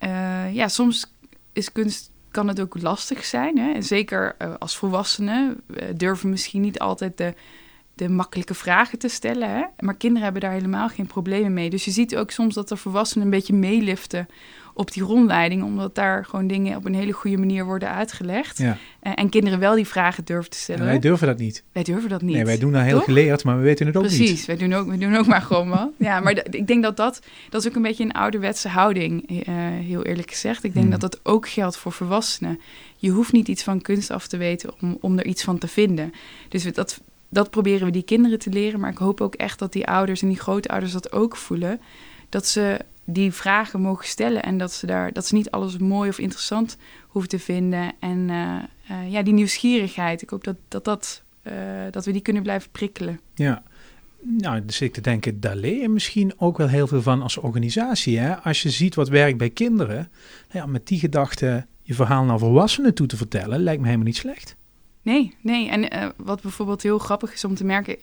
eh, 0.00 0.54
ja, 0.54 0.68
soms 0.68 1.12
is 1.52 1.72
kunst, 1.72 2.10
kan 2.30 2.48
het 2.48 2.60
ook 2.60 2.82
lastig 2.82 3.24
zijn. 3.24 3.58
Hè? 3.58 3.72
En 3.72 3.82
zeker 3.82 4.34
eh, 4.38 4.54
als 4.58 4.76
volwassenen 4.76 5.60
eh, 5.74 5.88
durven 5.96 6.30
misschien 6.30 6.60
niet 6.60 6.78
altijd 6.78 7.16
de, 7.16 7.34
de 7.94 8.08
makkelijke 8.08 8.54
vragen 8.54 8.98
te 8.98 9.08
stellen. 9.08 9.50
Hè? 9.50 9.64
Maar 9.78 9.96
kinderen 9.96 10.22
hebben 10.22 10.42
daar 10.42 10.52
helemaal 10.52 10.88
geen 10.88 11.06
problemen 11.06 11.52
mee. 11.52 11.70
Dus 11.70 11.84
je 11.84 11.90
ziet 11.90 12.16
ook 12.16 12.30
soms 12.30 12.54
dat 12.54 12.68
de 12.68 12.76
volwassenen 12.76 13.24
een 13.24 13.30
beetje 13.30 13.54
meeliften 13.54 14.28
op 14.80 14.92
die 14.92 15.02
rondleiding, 15.02 15.62
omdat 15.62 15.94
daar 15.94 16.24
gewoon 16.24 16.46
dingen 16.46 16.76
op 16.76 16.84
een 16.84 16.94
hele 16.94 17.12
goede 17.12 17.36
manier 17.36 17.64
worden 17.64 17.88
uitgelegd. 17.90 18.58
Ja. 18.58 18.76
Eh, 19.00 19.12
en 19.14 19.28
kinderen 19.28 19.58
wel 19.58 19.74
die 19.74 19.86
vragen 19.86 20.24
durven 20.24 20.50
te 20.50 20.56
En 20.56 20.62
stellen. 20.62 20.84
wij 20.84 20.98
durven 20.98 21.26
dat 21.26 21.38
niet. 21.38 21.62
Wij 21.72 21.82
durven 21.82 22.08
dat 22.10 22.22
niet. 22.22 22.34
Nee, 22.34 22.44
wij 22.44 22.58
doen 22.58 22.72
dat 22.72 22.82
heel 22.82 22.96
toch? 22.96 23.04
geleerd, 23.04 23.44
maar 23.44 23.56
we 23.56 23.62
weten 23.62 23.86
het 23.86 23.96
ook 23.96 24.02
Precies, 24.02 24.30
niet. 24.30 24.44
wij 24.44 24.56
doen 24.56 24.72
ook, 24.72 24.86
wij 24.86 24.98
doen 24.98 25.16
ook 25.16 25.26
maar 25.26 25.42
gewoon 25.42 25.68
wat. 25.68 25.88
Ja, 26.08 26.20
maar 26.20 26.44
ik 26.50 26.66
denk 26.66 26.82
dat 26.82 26.96
dat, 26.96 27.20
dat 27.50 27.60
is 27.62 27.68
ook 27.68 27.74
een 27.76 27.82
beetje 27.82 28.04
een 28.04 28.12
ouderwetse 28.12 28.68
houding, 28.68 29.28
eh, 29.46 29.54
heel 29.86 30.02
eerlijk 30.04 30.30
gezegd. 30.30 30.64
Ik 30.64 30.72
denk 30.74 30.86
Hmm. 30.90 30.98
dat 30.98 31.10
dat 31.10 31.20
ook 31.22 31.48
geldt 31.48 31.76
voor 31.76 31.92
volwassenen. 31.92 32.60
Je 32.96 33.10
hoeft 33.10 33.32
niet 33.32 33.48
iets 33.48 33.62
van 33.62 33.80
kunst 33.80 34.10
af 34.10 34.26
te 34.26 34.36
weten 34.36 34.72
om, 34.80 34.96
om 35.00 35.18
er 35.18 35.26
iets 35.26 35.42
van 35.44 35.58
te 35.58 35.68
vinden. 35.68 36.12
Dus 36.48 36.64
we- 36.64 36.70
dat, 36.70 37.00
dat 37.28 37.50
proberen 37.50 37.86
we 37.86 37.92
die 37.92 38.02
kinderen 38.02 38.38
te 38.38 38.50
leren. 38.50 38.80
Maar 38.80 38.90
ik 38.90 38.98
hoop 38.98 39.20
ook 39.20 39.34
echt 39.34 39.58
dat 39.58 39.72
die 39.72 39.86
ouders 39.86 40.22
en 40.22 40.28
die 40.28 40.38
grootouders 40.40 40.92
dat 40.92 41.12
ook 41.12 41.36
voelen. 41.36 41.80
Dat 42.28 42.46
ze 42.46 42.78
die 43.04 43.32
vragen 43.32 43.80
mogen 43.80 44.06
stellen 44.06 44.42
en 44.42 44.58
dat 44.58 44.72
ze, 44.72 44.86
daar, 44.86 45.12
dat 45.12 45.26
ze 45.26 45.34
niet 45.34 45.50
alles 45.50 45.78
mooi 45.78 46.08
of 46.08 46.18
interessant 46.18 46.76
hoeven 47.08 47.30
te 47.30 47.38
vinden. 47.38 47.92
En 47.98 48.30
eh, 48.30 48.56
eh, 48.88 49.12
ja, 49.12 49.22
die 49.22 49.32
nieuwsgierigheid, 49.32 50.22
ik 50.22 50.30
hoop 50.30 50.44
dat, 50.44 50.56
dat, 50.68 50.84
dat, 50.84 51.22
eh, 51.42 51.54
dat 51.90 52.04
we 52.04 52.12
die 52.12 52.20
kunnen 52.20 52.42
blijven 52.42 52.70
prikkelen. 52.70 53.20
Ja. 53.34 53.62
Nou, 54.22 54.64
dus 54.64 54.80
ik 54.80 54.92
te 54.92 55.00
denken, 55.00 55.40
daar 55.40 55.56
leer 55.56 55.80
je 55.80 55.88
misschien 55.88 56.32
ook 56.36 56.56
wel 56.56 56.68
heel 56.68 56.86
veel 56.86 57.02
van 57.02 57.22
als 57.22 57.36
organisatie. 57.36 58.18
Hè? 58.18 58.36
Als 58.36 58.62
je 58.62 58.70
ziet 58.70 58.94
wat 58.94 59.08
werkt 59.08 59.38
bij 59.38 59.50
kinderen, 59.50 60.08
nou 60.52 60.64
ja, 60.64 60.66
met 60.66 60.86
die 60.86 60.98
gedachte 60.98 61.66
je 61.82 61.94
verhaal 61.94 62.24
naar 62.24 62.38
volwassenen 62.38 62.94
toe 62.94 63.06
te 63.06 63.16
vertellen, 63.16 63.62
lijkt 63.62 63.80
me 63.80 63.86
helemaal 63.86 64.06
niet 64.06 64.16
slecht. 64.16 64.56
Nee, 65.02 65.34
nee. 65.42 65.68
En 65.68 66.12
wat 66.16 66.42
bijvoorbeeld 66.42 66.82
heel 66.82 66.98
grappig 66.98 67.32
is 67.32 67.44
om 67.44 67.54
te 67.54 67.64
merken, 67.64 67.96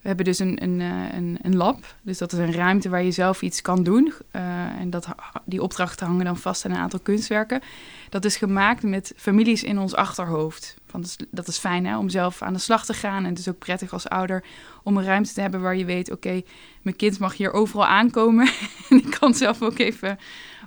we 0.00 0.08
hebben 0.08 0.24
dus 0.24 0.38
een, 0.38 0.62
een, 0.62 0.80
eh, 0.80 1.16
een, 1.16 1.38
een 1.42 1.56
lab. 1.56 1.94
Dus 2.02 2.18
dat 2.18 2.32
is 2.32 2.38
een 2.38 2.52
ruimte 2.52 2.88
waar 2.88 3.02
je 3.02 3.10
zelf 3.10 3.42
iets 3.42 3.62
kan 3.62 3.82
doen. 3.82 4.12
Eh, 4.30 4.42
en 4.80 4.90
dat, 4.90 5.08
die 5.44 5.62
opdrachten 5.62 6.06
hangen 6.06 6.24
dan 6.24 6.36
vast 6.36 6.64
aan 6.64 6.70
een 6.70 6.76
aantal 6.76 7.00
kunstwerken. 7.00 7.60
Dat 8.08 8.24
is 8.24 8.36
gemaakt 8.36 8.82
met 8.82 9.12
families 9.16 9.62
in 9.62 9.78
ons 9.78 9.94
achterhoofd. 9.94 10.76
Want 10.90 11.04
dat, 11.04 11.20
is, 11.20 11.26
dat 11.30 11.48
is 11.48 11.58
fijn 11.58 11.86
hè, 11.86 11.98
om 11.98 12.08
zelf 12.08 12.42
aan 12.42 12.52
de 12.52 12.58
slag 12.58 12.84
te 12.84 12.94
gaan. 12.94 13.24
En 13.24 13.30
het 13.30 13.38
is 13.38 13.48
ook 13.48 13.58
prettig 13.58 13.92
als 13.92 14.08
ouder 14.08 14.44
om 14.82 14.96
een 14.96 15.04
ruimte 15.04 15.32
te 15.32 15.40
hebben 15.40 15.60
waar 15.60 15.76
je 15.76 15.84
weet... 15.84 16.10
oké, 16.10 16.42
mijn 16.82 16.96
kind 16.96 17.18
mag 17.18 17.36
hier 17.36 17.52
overal 17.52 17.86
aankomen. 17.86 18.50
en 18.88 18.96
ik 18.96 19.16
kan 19.18 19.34
zelf 19.34 19.62
ook 19.62 19.78
even 19.78 20.18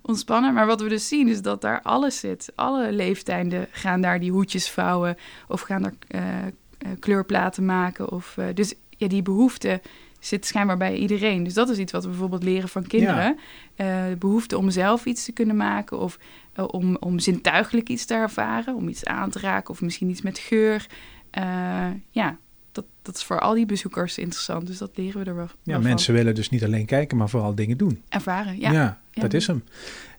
ontspannen. 0.02 0.54
Maar 0.54 0.66
wat 0.66 0.82
we 0.82 0.90
dus 0.90 1.08
zien 1.08 1.28
is 1.28 1.42
dat 1.42 1.62
daar 1.62 1.82
alles 1.82 2.20
zit. 2.20 2.52
Alle 2.56 2.92
leeftijden 2.92 3.68
gaan 3.72 4.02
daar 4.02 4.20
die 4.20 4.32
hoedjes 4.32 4.70
vouwen 4.70 5.18
of 5.48 5.62
gaan 5.62 5.82
daar 5.82 5.94
eh, 6.08 6.92
kleurplaten 7.00 7.66
maken. 7.66 8.12
Of, 8.12 8.38
dus 8.54 8.74
ja, 9.04 9.10
die 9.10 9.22
behoefte 9.22 9.82
zit 10.26 10.46
schijnbaar 10.46 10.78
bij 10.78 10.96
iedereen. 10.96 11.44
Dus 11.44 11.54
dat 11.54 11.70
is 11.70 11.78
iets 11.78 11.92
wat 11.92 12.04
we 12.04 12.10
bijvoorbeeld 12.10 12.44
leren 12.44 12.70
van 12.70 12.88
kinderen. 12.88 13.38
Eh, 13.76 14.08
de 14.08 14.16
behoefte 14.20 14.58
om 14.58 14.70
zelf 14.70 15.06
iets 15.06 15.26
te 15.26 15.32
kunnen 15.32 15.56
maken 15.56 16.00
of 16.00 16.20
eh, 16.54 16.66
om, 16.68 16.98
om 17.00 17.20
zintuigelijk 17.20 17.90
iets 17.90 18.06
te 18.06 18.14
ervaren, 18.14 18.76
om 18.76 18.88
iets 18.88 19.06
aan 19.06 19.30
te 19.30 19.40
raken 19.40 19.70
of 19.70 19.82
misschien 19.82 20.10
iets 20.10 20.22
met 20.22 20.40
geur. 20.40 20.86
Eh, 21.30 21.88
ja, 22.10 22.38
dat, 22.72 22.86
dat 23.02 23.16
is 23.16 23.24
voor 23.24 23.40
al 23.40 23.54
die 23.54 23.66
bezoekers 23.66 24.18
interessant. 24.18 24.68
Dus 24.68 24.78
dat 24.78 24.92
leren 24.96 25.24
we 25.24 25.30
er 25.30 25.36
wel, 25.36 25.48
Ja, 25.64 25.72
wel 25.74 25.82
mensen 25.82 26.14
willen 26.14 26.36
dus 26.36 26.50
niet 26.50 26.64
alleen 26.64 26.86
kijken, 26.86 27.18
maar 27.18 27.30
vooral 27.30 27.56
dingen 27.56 27.78
doen. 27.78 28.02
Ervaren, 28.10 28.60
ja. 28.60 28.72
Ja, 28.72 29.00
Ja. 29.12 29.22
dat 29.22 29.34
is 29.34 29.48
hem. 29.48 29.64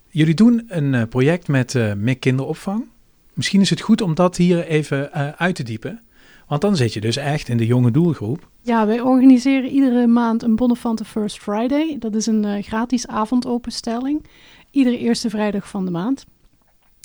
Jullie 0.08 0.34
doen 0.34 0.64
een 0.68 1.08
project 1.08 1.48
met 1.48 1.74
MIC 1.96 2.20
kinderopvang. 2.20 2.84
Misschien 3.32 3.60
is 3.60 3.70
het 3.70 3.80
goed 3.80 4.00
om 4.00 4.14
dat 4.14 4.36
hier 4.36 4.64
even 4.64 5.12
uit 5.38 5.54
te 5.54 5.62
diepen. 5.62 6.02
Want 6.48 6.60
dan 6.60 6.76
zit 6.76 6.92
je 6.92 7.00
dus 7.00 7.16
echt 7.16 7.48
in 7.48 7.56
de 7.56 7.66
jonge 7.66 7.90
doelgroep. 7.90 8.48
Ja, 8.66 8.86
wij 8.86 9.00
organiseren 9.00 9.70
iedere 9.70 10.06
maand 10.06 10.42
een 10.42 10.56
Bonnefante 10.56 11.04
First 11.04 11.38
Friday. 11.38 11.96
Dat 11.98 12.14
is 12.14 12.26
een 12.26 12.44
uh, 12.44 12.62
gratis 12.62 13.06
avondopenstelling. 13.06 14.26
Iedere 14.70 14.98
eerste 14.98 15.30
vrijdag 15.30 15.68
van 15.68 15.84
de 15.84 15.90
maand. 15.90 16.26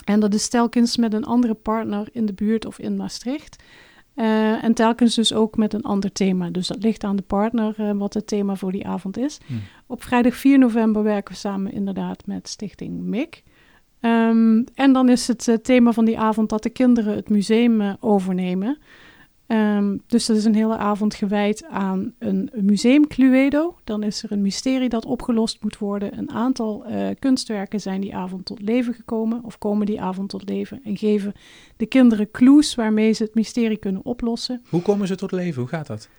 En 0.06 0.20
dat 0.20 0.34
is 0.34 0.50
telkens 0.50 0.98
met 0.98 1.14
een 1.14 1.26
andere 1.26 1.54
partner 1.54 2.08
in 2.12 2.26
de 2.26 2.34
buurt 2.34 2.66
of 2.66 2.80
in 2.80 2.96
Maastricht. 2.96 3.64
Uh, 4.16 4.64
en 4.64 4.74
telkens 4.74 5.16
dus 5.16 5.34
ook 5.34 5.58
met 5.58 5.74
een 5.74 5.84
ander 5.84 6.12
thema. 6.12 6.50
Dus 6.50 6.68
dat 6.68 6.84
ligt 6.84 7.04
aan 7.04 7.16
de 7.16 7.22
partner 7.22 7.76
uh, 7.80 7.92
wat 7.92 8.14
het 8.14 8.28
thema 8.28 8.56
voor 8.56 8.72
die 8.72 8.88
avond 8.88 9.18
is. 9.18 9.40
Hmm. 9.46 9.62
Op 9.88 10.04
vrijdag 10.04 10.36
4 10.36 10.58
november 10.58 11.04
werken 11.04 11.34
we 11.34 11.40
samen 11.40 11.72
inderdaad 11.72 12.26
met 12.26 12.50
Stichting 12.50 13.02
MIC. 13.02 13.44
Um, 14.02 14.64
en 14.74 14.94
dan 14.94 15.10
is 15.10 15.28
het 15.28 15.60
thema 15.62 15.92
van 15.92 16.06
die 16.06 16.20
avond 16.20 16.50
dat 16.50 16.64
de 16.64 16.70
kinderen 16.70 17.16
het 17.16 17.30
museum 17.30 17.96
overnemen. 18.00 18.78
Ehm, 19.50 19.98
dus 20.08 20.26
dat 20.26 20.38
is 20.38 20.46
een 20.46 20.56
hele 20.56 20.78
avond 20.78 21.14
gewijd 21.16 21.66
aan 21.70 22.14
een 22.20 22.50
museum 22.54 23.08
Cluedo. 23.08 23.76
Dan 23.84 24.04
is 24.04 24.24
er 24.24 24.32
een 24.32 24.42
mysterie 24.42 24.90
dat 24.90 25.06
opgelost 25.06 25.58
moet 25.62 25.78
worden. 25.78 26.18
Een 26.18 26.32
aantal 26.32 26.86
uh, 26.90 27.08
kunstwerken 27.20 27.82
zijn 27.82 28.02
die 28.02 28.16
avond 28.16 28.46
tot 28.46 28.62
leven 28.62 28.94
gekomen 28.94 29.44
of 29.44 29.58
komen 29.58 29.86
die 29.86 30.02
avond 30.02 30.30
tot 30.30 30.50
leven 30.50 30.82
en 30.84 30.98
geven 30.98 31.34
de 31.78 31.86
kinderen 31.86 32.32
clues 32.32 32.76
waarmee 32.76 33.14
ze 33.14 33.24
het 33.24 33.36
mysterie 33.36 33.78
kunnen 33.78 34.06
oplossen. 34.06 34.62
Hoe 34.70 34.82
komen 34.82 35.08
ze 35.08 35.16
tot 35.16 35.32
leven? 35.32 35.62
Hoe 35.62 35.70
gaat 35.70 35.88
dat? 35.88 36.10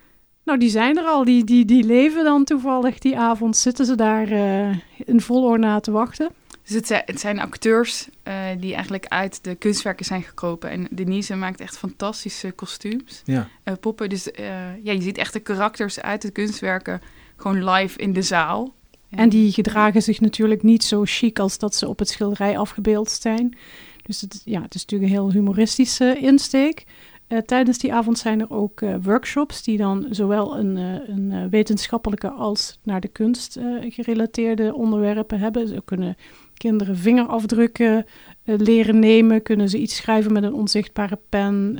Nou, 0.43 0.59
die 0.59 0.69
zijn 0.69 0.97
er 0.97 1.05
al. 1.05 1.23
Die, 1.23 1.43
die, 1.43 1.65
die 1.65 1.83
leven 1.83 2.23
dan 2.23 2.43
toevallig 2.43 2.99
die 2.99 3.17
avond. 3.17 3.57
Zitten 3.57 3.85
ze 3.85 3.95
daar 3.95 4.31
uh, 4.31 4.77
in 5.05 5.21
vol 5.21 5.43
ornaat 5.43 5.83
te 5.83 5.91
wachten. 5.91 6.29
Dus 6.71 6.79
het 6.79 6.89
zijn, 6.89 7.03
het 7.05 7.19
zijn 7.19 7.39
acteurs 7.39 8.07
uh, 8.23 8.33
die 8.59 8.73
eigenlijk 8.73 9.05
uit 9.05 9.43
de 9.43 9.55
kunstwerken 9.55 10.05
zijn 10.05 10.23
gekropen. 10.23 10.69
En 10.69 10.87
Denise 10.91 11.35
maakt 11.35 11.59
echt 11.59 11.77
fantastische 11.77 12.51
kostuums, 12.51 13.21
ja. 13.25 13.47
Uh, 13.65 13.73
poppen. 13.79 14.09
Dus 14.09 14.27
uh, 14.27 14.45
ja, 14.83 14.91
je 14.91 15.01
ziet 15.01 15.17
echt 15.17 15.33
de 15.33 15.39
karakters 15.39 16.01
uit 16.01 16.21
de 16.21 16.31
kunstwerken 16.31 17.01
gewoon 17.35 17.69
live 17.69 17.99
in 17.99 18.13
de 18.13 18.21
zaal. 18.21 18.73
En 19.09 19.29
die 19.29 19.51
gedragen 19.51 20.01
zich 20.01 20.19
natuurlijk 20.19 20.63
niet 20.63 20.83
zo 20.83 21.01
chic 21.05 21.39
als 21.39 21.57
dat 21.57 21.75
ze 21.75 21.87
op 21.87 21.99
het 21.99 22.09
schilderij 22.09 22.57
afgebeeld 22.57 23.09
zijn. 23.09 23.57
Dus 24.01 24.21
het, 24.21 24.41
ja, 24.45 24.61
het 24.61 24.75
is 24.75 24.81
natuurlijk 24.81 25.11
een 25.11 25.17
heel 25.17 25.31
humoristische 25.31 26.17
insteek. 26.19 26.83
Uh, 27.27 27.39
tijdens 27.39 27.77
die 27.77 27.93
avond 27.93 28.17
zijn 28.17 28.41
er 28.41 28.49
ook 28.49 28.81
uh, 28.81 28.95
workshops 29.01 29.63
die 29.63 29.77
dan 29.77 30.07
zowel 30.09 30.57
een, 30.57 30.77
uh, 30.77 31.15
een 31.15 31.49
wetenschappelijke 31.49 32.29
als 32.29 32.79
naar 32.83 33.01
de 33.01 33.07
kunst 33.07 33.59
gerelateerde 33.89 34.73
onderwerpen 34.73 35.39
hebben. 35.39 35.67
Ze 35.67 35.81
kunnen 35.85 36.15
kinderen 36.61 36.97
vingerafdrukken 36.97 38.05
leren 38.43 38.99
nemen, 38.99 39.41
kunnen 39.41 39.69
ze 39.69 39.77
iets 39.77 39.95
schrijven 39.95 40.33
met 40.33 40.43
een 40.43 40.53
onzichtbare 40.53 41.19
pen, 41.29 41.79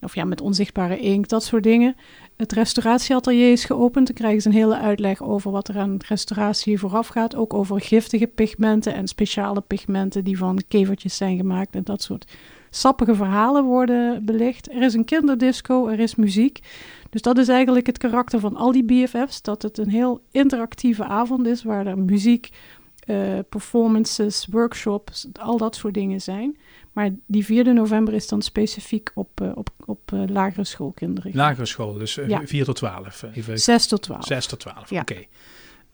of 0.00 0.14
ja, 0.14 0.24
met 0.24 0.40
onzichtbare 0.40 0.98
inkt, 0.98 1.30
dat 1.30 1.44
soort 1.44 1.62
dingen. 1.62 1.96
Het 2.36 2.52
restauratieatelier 2.52 3.52
is 3.52 3.64
geopend. 3.64 4.06
Dan 4.06 4.16
krijgen 4.16 4.42
ze 4.42 4.48
een 4.48 4.54
hele 4.54 4.78
uitleg 4.78 5.22
over 5.22 5.50
wat 5.50 5.68
er 5.68 5.78
aan 5.78 5.96
restauratie 6.08 6.78
vooraf 6.78 7.06
gaat. 7.06 7.34
Ook 7.34 7.54
over 7.54 7.80
giftige 7.80 8.26
pigmenten 8.26 8.94
en 8.94 9.08
speciale 9.08 9.60
pigmenten 9.60 10.24
die 10.24 10.38
van 10.38 10.62
kevertjes 10.68 11.16
zijn 11.16 11.36
gemaakt 11.36 11.74
en 11.74 11.84
dat 11.84 12.02
soort 12.02 12.32
sappige 12.70 13.14
verhalen 13.14 13.64
worden 13.64 14.24
belicht. 14.24 14.70
Er 14.72 14.82
is 14.82 14.94
een 14.94 15.04
kinderdisco, 15.04 15.86
er 15.86 16.00
is 16.00 16.14
muziek. 16.14 16.58
Dus 17.10 17.22
dat 17.22 17.38
is 17.38 17.48
eigenlijk 17.48 17.86
het 17.86 17.98
karakter 17.98 18.40
van 18.40 18.56
al 18.56 18.72
die 18.72 18.84
BFF's. 18.84 19.42
Dat 19.42 19.62
het 19.62 19.78
een 19.78 19.90
heel 19.90 20.20
interactieve 20.30 21.04
avond 21.04 21.46
is 21.46 21.62
waar 21.62 21.86
er 21.86 21.98
muziek, 21.98 22.48
uh, 23.10 23.38
performances, 23.48 24.46
workshops, 24.50 25.26
al 25.32 25.56
dat 25.56 25.76
soort 25.76 25.94
dingen 25.94 26.20
zijn. 26.20 26.58
Maar 26.92 27.10
die 27.26 27.44
4 27.44 27.74
november 27.74 28.14
is 28.14 28.28
dan 28.28 28.42
specifiek 28.42 29.10
op, 29.14 29.40
uh, 29.42 29.50
op, 29.54 29.70
op 29.84 30.10
uh, 30.14 30.22
lagere 30.26 30.64
schoolkinderen. 30.64 31.30
Lagere 31.34 31.66
school, 31.66 31.92
dus 31.92 32.14
ja. 32.26 32.42
4 32.44 32.64
tot 32.64 32.76
12. 32.76 33.24
Even. 33.34 33.58
6 33.58 33.86
tot 33.86 34.02
12. 34.02 34.24
6 34.24 34.46
tot 34.46 34.60
12, 34.60 34.90
ja. 34.90 35.00
oké. 35.00 35.12
Okay. 35.12 35.28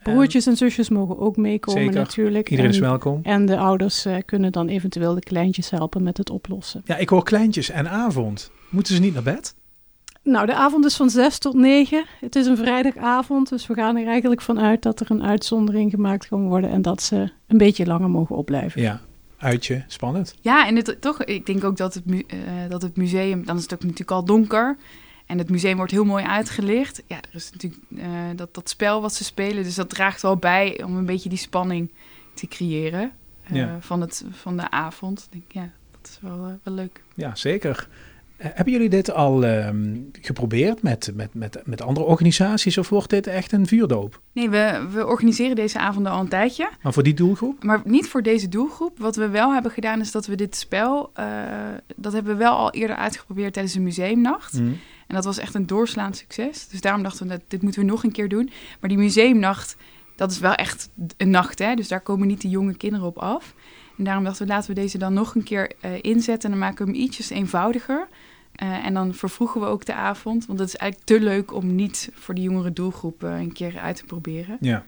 Broertjes 0.03 0.47
en 0.47 0.57
zusjes 0.57 0.89
mogen 0.89 1.19
ook 1.19 1.37
meekomen 1.37 1.83
Zeker. 1.83 2.01
natuurlijk. 2.01 2.51
Iedereen 2.51 2.71
en, 2.71 2.77
is 2.77 2.83
welkom. 2.83 3.21
En 3.23 3.47
de 3.47 3.59
ouders 3.59 4.07
kunnen 4.25 4.53
dan 4.53 4.69
eventueel 4.69 5.15
de 5.15 5.21
kleintjes 5.21 5.71
helpen 5.71 6.03
met 6.03 6.17
het 6.17 6.31
oplossen. 6.31 6.83
Ja, 6.85 6.97
ik 6.97 7.09
hoor 7.09 7.23
kleintjes 7.25 7.71
en 7.71 7.89
avond. 7.89 8.51
Moeten 8.69 8.95
ze 8.95 9.01
niet 9.01 9.15
naar 9.15 9.23
bed? 9.23 9.55
Nou, 10.27 10.47
de 10.47 10.55
avond 10.55 10.85
is 10.85 10.97
van 10.97 11.11
6 11.11 11.39
tot 11.39 11.55
9. 11.55 12.05
Het 12.21 12.37
is 12.37 12.47
een 12.47 12.57
vrijdagavond, 12.57 13.49
dus 13.49 13.67
we 13.67 13.75
gaan 13.75 13.97
er 13.97 14.07
eigenlijk 14.07 14.41
vanuit 14.41 14.83
dat 14.83 15.01
er 15.01 15.11
een 15.11 15.23
uitzondering 15.23 15.91
gemaakt 15.91 16.29
kan 16.29 16.49
worden 16.49 16.71
en 16.71 16.83
dat 16.83 17.03
ze 17.03 17.31
een 17.47 17.59
beetje 17.59 17.87
langer 17.87 18.11
mogen 18.11 18.37
opblijven. 18.37 18.83
Ja, 18.83 19.01
uitje, 19.39 19.85
spannend. 19.87 20.35
Ja, 20.41 20.67
en 20.67 20.77
het, 20.77 20.97
toch, 21.01 21.25
ik 21.25 21.47
denk 21.47 21.65
ook 21.65 21.77
dat 21.77 21.95
het, 21.95 22.05
uh, 22.07 22.21
dat 22.69 22.83
het 22.83 22.97
museum, 22.97 23.45
dan 23.45 23.57
is 23.57 23.63
het 23.63 23.75
ook 23.75 23.83
natuurlijk 23.83 24.11
al 24.11 24.25
donker. 24.25 24.77
En 25.27 25.39
het 25.39 25.51
museum 25.51 25.77
wordt 25.77 25.93
heel 25.93 26.05
mooi 26.05 26.25
uitgelicht. 26.25 27.03
Ja, 27.07 27.17
er 27.17 27.35
is 27.35 27.51
natuurlijk 27.53 27.83
uh, 27.89 28.05
dat, 28.37 28.55
dat 28.55 28.69
spel 28.69 29.01
wat 29.01 29.15
ze 29.15 29.25
spelen. 29.25 29.65
Dus 29.65 29.75
dat 29.75 29.89
draagt 29.89 30.23
wel 30.23 30.37
bij 30.37 30.83
om 30.85 30.97
een 30.97 31.07
beetje 31.07 31.29
die 31.29 31.39
spanning 31.39 31.93
te 32.35 32.47
creëren 32.47 33.13
uh, 33.51 33.57
ja. 33.57 33.77
van, 33.81 34.01
het, 34.01 34.25
van 34.31 34.57
de 34.57 34.71
avond. 34.71 35.29
Ik 35.31 35.33
denk, 35.33 35.53
ja, 35.53 35.73
dat 36.01 36.11
is 36.11 36.19
wel, 36.21 36.49
uh, 36.49 36.53
wel 36.63 36.75
leuk. 36.75 37.03
Ja, 37.15 37.35
zeker. 37.35 37.89
Hebben 38.37 38.73
jullie 38.73 38.89
dit 38.89 39.13
al 39.13 39.45
um, 39.45 40.11
geprobeerd 40.21 40.83
met, 40.83 41.11
met, 41.15 41.35
met, 41.35 41.61
met 41.65 41.83
andere 41.83 42.07
organisaties 42.07 42.79
of 42.79 42.89
wordt 42.89 43.11
dit 43.11 43.27
echt 43.27 43.53
een 43.53 43.67
vuurdoop? 43.67 44.21
Nee, 44.33 44.51
we, 44.51 44.87
we 44.93 45.07
organiseren 45.07 45.57
deze 45.57 45.79
avonden 45.79 46.13
al 46.13 46.21
een 46.21 46.29
tijdje. 46.29 46.71
Maar 46.83 46.93
voor 46.93 47.03
die 47.03 47.15
doelgroep? 47.15 47.65
Maar 47.65 47.83
niet 47.85 48.09
voor 48.09 48.23
deze 48.23 48.49
doelgroep. 48.49 48.99
Wat 48.99 49.17
we 49.17 49.29
wel 49.29 49.53
hebben 49.53 49.71
gedaan 49.71 50.01
is 50.01 50.11
dat 50.11 50.27
we 50.27 50.35
dit 50.35 50.57
spel, 50.57 51.13
dat 51.97 52.13
hebben 52.13 52.33
we 52.33 52.39
wel 52.39 52.53
al 52.53 52.71
eerder 52.71 52.97
uitgeprobeerd 52.97 53.53
tijdens 53.53 53.75
een 53.75 53.83
museumnacht. 53.83 54.53
Mm. 54.53 54.79
En 55.07 55.15
dat 55.15 55.25
was 55.25 55.39
echt 55.39 55.55
een 55.55 55.67
doorslaand 55.67 56.17
succes. 56.17 56.69
Dus 56.69 56.81
daarom 56.81 57.03
dachten 57.03 57.27
we, 57.27 57.33
dat 57.33 57.43
dit 57.49 57.63
moeten 57.63 57.81
we 57.81 57.87
nog 57.87 58.05
een 58.05 58.13
keer 58.13 58.29
doen. 58.29 58.51
Maar 58.81 58.89
die 58.89 58.99
museumnacht, 58.99 59.77
dat 60.17 60.31
is 60.31 60.39
wel 60.39 60.55
echt 60.55 60.89
een 61.17 61.31
nacht, 61.31 61.59
hè? 61.59 61.75
Dus 61.75 61.89
daar 61.89 62.01
komen 62.01 62.27
niet 62.27 62.41
de 62.41 62.49
jonge 62.49 62.77
kinderen 62.77 63.07
op 63.07 63.19
af. 63.19 63.55
En 63.99 64.05
daarom 64.05 64.25
dachten 64.25 64.47
we, 64.47 64.53
laten 64.53 64.75
we 64.75 64.81
deze 64.81 64.99
dan 64.99 65.13
nog 65.13 65.35
een 65.35 65.43
keer 65.43 65.73
uh, 65.85 65.91
inzetten. 66.01 66.51
En 66.53 66.59
dan 66.59 66.67
maken 66.67 66.87
we 66.87 66.93
hem 66.93 67.01
ietsjes 67.01 67.31
eenvoudiger. 67.31 68.09
Uh, 68.63 68.87
en 68.87 68.95
dan 68.95 69.15
vervroegen 69.15 69.61
we 69.61 69.67
ook 69.67 69.85
de 69.85 69.95
avond. 69.95 70.47
Want 70.47 70.59
het 70.59 70.69
is 70.69 70.77
eigenlijk 70.77 71.11
te 71.11 71.21
leuk 71.21 71.55
om 71.55 71.75
niet 71.75 72.11
voor 72.15 72.35
de 72.35 72.43
jongere 72.43 72.73
doelgroep 72.73 73.25
uh, 73.25 73.41
een 73.41 73.53
keer 73.53 73.79
uit 73.79 73.97
te 73.97 74.05
proberen. 74.05 74.57
Ja. 74.61 74.85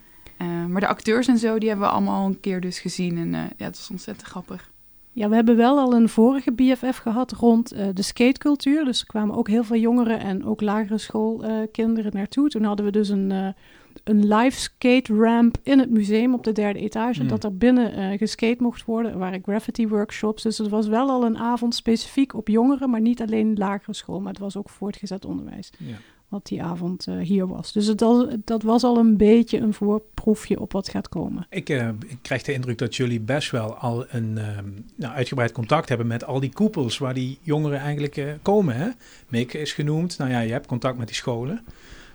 maar 0.68 0.80
de 0.80 0.86
acteurs 0.86 1.26
en 1.26 1.38
zo, 1.38 1.58
die 1.58 1.68
hebben 1.68 1.86
we 1.86 1.92
allemaal 1.92 2.26
een 2.26 2.40
keer 2.40 2.60
dus 2.60 2.78
gezien. 2.78 3.18
En 3.18 3.30
ja, 3.32 3.64
het 3.64 3.76
was 3.76 3.90
ontzettend 3.90 4.28
grappig. 4.28 4.70
Ja, 5.18 5.28
we 5.28 5.34
hebben 5.34 5.56
wel 5.56 5.78
al 5.78 5.94
een 5.94 6.08
vorige 6.08 6.52
BFF 6.52 6.96
gehad 6.96 7.32
rond 7.32 7.74
uh, 7.74 7.86
de 7.94 8.02
skatecultuur. 8.02 8.84
Dus 8.84 9.00
er 9.00 9.06
kwamen 9.06 9.36
ook 9.36 9.48
heel 9.48 9.64
veel 9.64 9.76
jongeren 9.76 10.20
en 10.20 10.44
ook 10.44 10.60
lagere 10.60 10.98
schoolkinderen 10.98 12.10
uh, 12.12 12.18
naartoe. 12.18 12.48
Toen 12.48 12.64
hadden 12.64 12.84
we 12.84 12.92
dus 12.92 13.08
een, 13.08 13.30
uh, 13.30 13.48
een 14.04 14.34
live 14.34 14.60
skate 14.60 15.14
ramp 15.14 15.56
in 15.62 15.78
het 15.78 15.90
museum 15.90 16.34
op 16.34 16.44
de 16.44 16.52
derde 16.52 16.78
etage. 16.78 17.22
Mm. 17.22 17.28
Dat 17.28 17.44
er 17.44 17.56
binnen 17.56 18.18
geskate 18.18 18.62
mocht 18.62 18.84
worden. 18.84 19.12
Er 19.12 19.18
waren 19.18 19.42
graffiti 19.42 19.88
workshops. 19.88 20.42
Dus 20.42 20.58
het 20.58 20.68
was 20.68 20.86
wel 20.86 21.10
al 21.10 21.24
een 21.24 21.38
avond 21.38 21.74
specifiek 21.74 22.34
op 22.34 22.48
jongeren, 22.48 22.90
maar 22.90 23.00
niet 23.00 23.20
alleen 23.20 23.56
lagere 23.56 23.94
school. 23.94 24.20
Maar 24.20 24.32
het 24.32 24.40
was 24.40 24.56
ook 24.56 24.68
voortgezet 24.68 25.24
onderwijs. 25.24 25.70
Ja. 25.78 25.96
Wat 26.28 26.46
die 26.46 26.62
avond 26.62 27.06
uh, 27.06 27.18
hier 27.18 27.46
was. 27.46 27.72
Dus 27.72 27.86
het 27.86 28.04
dat 28.44 28.62
was 28.62 28.84
al 28.84 28.98
een 28.98 29.16
beetje 29.16 29.58
een 29.58 29.74
voorproefje 29.74 30.60
op 30.60 30.72
wat 30.72 30.88
gaat 30.88 31.08
komen. 31.08 31.46
Ik, 31.50 31.68
uh, 31.68 31.88
ik 31.88 32.18
krijg 32.22 32.42
de 32.42 32.52
indruk 32.52 32.78
dat 32.78 32.96
jullie 32.96 33.20
best 33.20 33.50
wel 33.50 33.74
al 33.74 34.04
een 34.08 34.32
nou, 34.94 35.14
uitgebreid 35.14 35.52
contact 35.52 35.88
hebben 35.88 36.06
met 36.06 36.24
al 36.24 36.40
die 36.40 36.52
koepels 36.52 36.98
waar 36.98 37.14
die 37.14 37.38
jongeren 37.42 37.78
eigenlijk 37.78 38.36
komen. 38.42 38.76
Hè? 38.76 38.88
Mick 39.28 39.54
is 39.54 39.72
genoemd. 39.72 40.18
Nou 40.18 40.30
ja, 40.30 40.40
je 40.40 40.52
hebt 40.52 40.66
contact 40.66 40.98
met 40.98 41.06
die 41.06 41.16
scholen. 41.16 41.64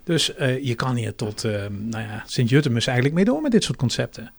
Dus 0.04 0.26
je 0.62 0.74
kan 0.76 0.96
hier 0.96 1.16
tot 1.16 1.44
nou 1.70 2.04
ja, 2.04 2.24
Sint-Juttemus 2.26 2.86
eigenlijk 2.86 3.16
mee 3.16 3.26
door 3.26 3.42
met 3.42 3.52
dit 3.52 3.64
soort 3.64 3.78
concepten. 3.78 4.32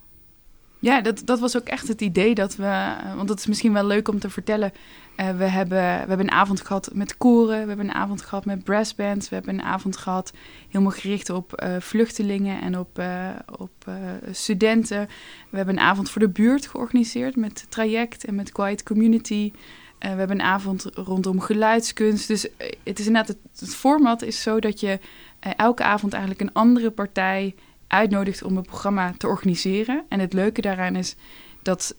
Ja, 0.78 1.00
dat, 1.00 1.22
dat 1.24 1.40
was 1.40 1.56
ook 1.56 1.66
echt 1.66 1.88
het 1.88 2.00
idee 2.00 2.34
dat 2.34 2.56
we... 2.56 2.94
Want 3.16 3.28
dat 3.28 3.38
is 3.38 3.46
misschien 3.46 3.72
wel 3.72 3.86
leuk 3.86 4.08
om 4.08 4.18
te 4.18 4.30
vertellen. 4.30 4.72
We, 5.16 5.44
hebben, 5.44 5.78
we 5.78 6.08
hebben 6.08 6.20
een 6.20 6.30
avond 6.30 6.60
gehad 6.60 6.90
met 6.92 7.16
koren. 7.16 7.60
We 7.60 7.68
hebben 7.68 7.88
een 7.88 7.94
avond 7.94 8.22
gehad 8.22 8.44
met 8.44 8.64
brassbands. 8.64 9.28
We 9.28 9.34
hebben 9.34 9.54
een 9.54 9.64
avond 9.64 9.96
gehad 9.96 10.32
helemaal 10.68 10.92
gericht 10.92 11.30
op 11.30 11.64
vluchtelingen 11.78 12.60
en 12.60 12.78
op, 12.78 13.02
op 13.58 13.84
studenten. 14.30 15.08
We 15.50 15.56
hebben 15.56 15.76
een 15.76 15.82
avond 15.82 16.10
voor 16.10 16.20
de 16.20 16.28
buurt 16.28 16.66
georganiseerd 16.66 17.36
met 17.36 17.66
Traject 17.68 18.24
en 18.24 18.34
met 18.34 18.52
Quiet 18.52 18.82
Community. 18.82 19.52
We 20.10 20.18
hebben 20.18 20.40
een 20.40 20.46
avond 20.46 20.86
rondom 20.94 21.40
geluidskunst. 21.40 22.28
Dus 22.28 22.46
het 22.82 22.98
is 22.98 23.06
inderdaad, 23.06 23.36
het, 23.58 23.74
format 23.74 24.22
is 24.22 24.42
zo 24.42 24.60
dat 24.60 24.80
je 24.80 24.98
elke 25.56 25.82
avond 25.82 26.12
eigenlijk 26.12 26.42
een 26.42 26.52
andere 26.52 26.90
partij 26.90 27.54
uitnodigt 27.86 28.42
om 28.42 28.56
een 28.56 28.62
programma 28.62 29.14
te 29.18 29.26
organiseren. 29.26 30.04
En 30.08 30.20
het 30.20 30.32
leuke 30.32 30.60
daaraan 30.60 30.96
is 30.96 31.16
dat, 31.62 31.96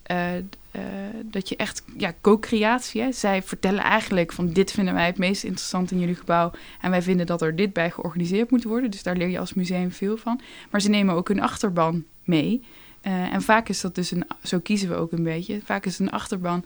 dat 1.23 1.49
je 1.49 1.55
echt, 1.55 1.83
ja, 1.97 2.13
co-creatie. 2.21 3.11
Zij 3.11 3.43
vertellen 3.43 3.83
eigenlijk 3.83 4.31
van 4.31 4.53
dit 4.53 4.71
vinden 4.71 4.93
wij 4.93 5.05
het 5.05 5.17
meest 5.17 5.43
interessant 5.43 5.91
in 5.91 5.99
jullie 5.99 6.15
gebouw. 6.15 6.51
En 6.81 6.91
wij 6.91 7.01
vinden 7.01 7.25
dat 7.25 7.41
er 7.41 7.55
dit 7.55 7.73
bij 7.73 7.91
georganiseerd 7.91 8.51
moet 8.51 8.63
worden. 8.63 8.91
Dus 8.91 9.03
daar 9.03 9.15
leer 9.15 9.29
je 9.29 9.39
als 9.39 9.53
museum 9.53 9.91
veel 9.91 10.17
van. 10.17 10.41
Maar 10.71 10.81
ze 10.81 10.89
nemen 10.89 11.15
ook 11.15 11.29
een 11.29 11.41
achterban 11.41 12.05
mee. 12.23 12.63
En 13.01 13.41
vaak 13.41 13.69
is 13.69 13.81
dat 13.81 13.95
dus 13.95 14.11
een, 14.11 14.25
zo 14.43 14.59
kiezen 14.59 14.89
we 14.89 14.95
ook 14.95 15.11
een 15.11 15.23
beetje. 15.23 15.59
Vaak 15.63 15.85
is 15.85 15.99
een 15.99 16.11
achterban 16.11 16.65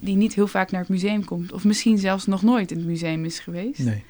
die 0.00 0.16
niet 0.16 0.34
heel 0.34 0.46
vaak 0.46 0.70
naar 0.70 0.80
het 0.80 0.90
museum 0.90 1.24
komt. 1.24 1.52
Of 1.52 1.64
misschien 1.64 1.98
zelfs 1.98 2.26
nog 2.26 2.42
nooit 2.42 2.70
in 2.70 2.76
het 2.76 2.86
museum 2.86 3.24
is 3.24 3.38
geweest. 3.38 3.78
Nee. 3.78 4.04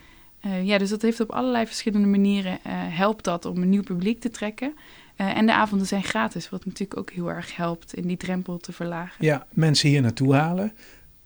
Uh, 0.46 0.66
ja, 0.66 0.78
dus 0.78 0.90
dat 0.90 1.02
heeft 1.02 1.20
op 1.20 1.30
allerlei 1.30 1.66
verschillende 1.66 2.06
manieren 2.06 2.52
uh, 2.52 2.72
helpt 2.72 3.24
dat 3.24 3.44
om 3.44 3.62
een 3.62 3.68
nieuw 3.68 3.82
publiek 3.82 4.20
te 4.20 4.30
trekken. 4.30 4.72
Uh, 5.16 5.36
en 5.36 5.46
de 5.46 5.52
avonden 5.52 5.86
zijn 5.86 6.02
gratis, 6.02 6.48
wat 6.48 6.64
natuurlijk 6.64 7.00
ook 7.00 7.10
heel 7.10 7.30
erg 7.30 7.56
helpt 7.56 7.94
in 7.94 8.06
die 8.06 8.16
drempel 8.16 8.58
te 8.58 8.72
verlagen. 8.72 9.24
Ja, 9.24 9.46
mensen 9.50 9.88
hier 9.88 10.00
naartoe 10.00 10.34
halen. 10.34 10.72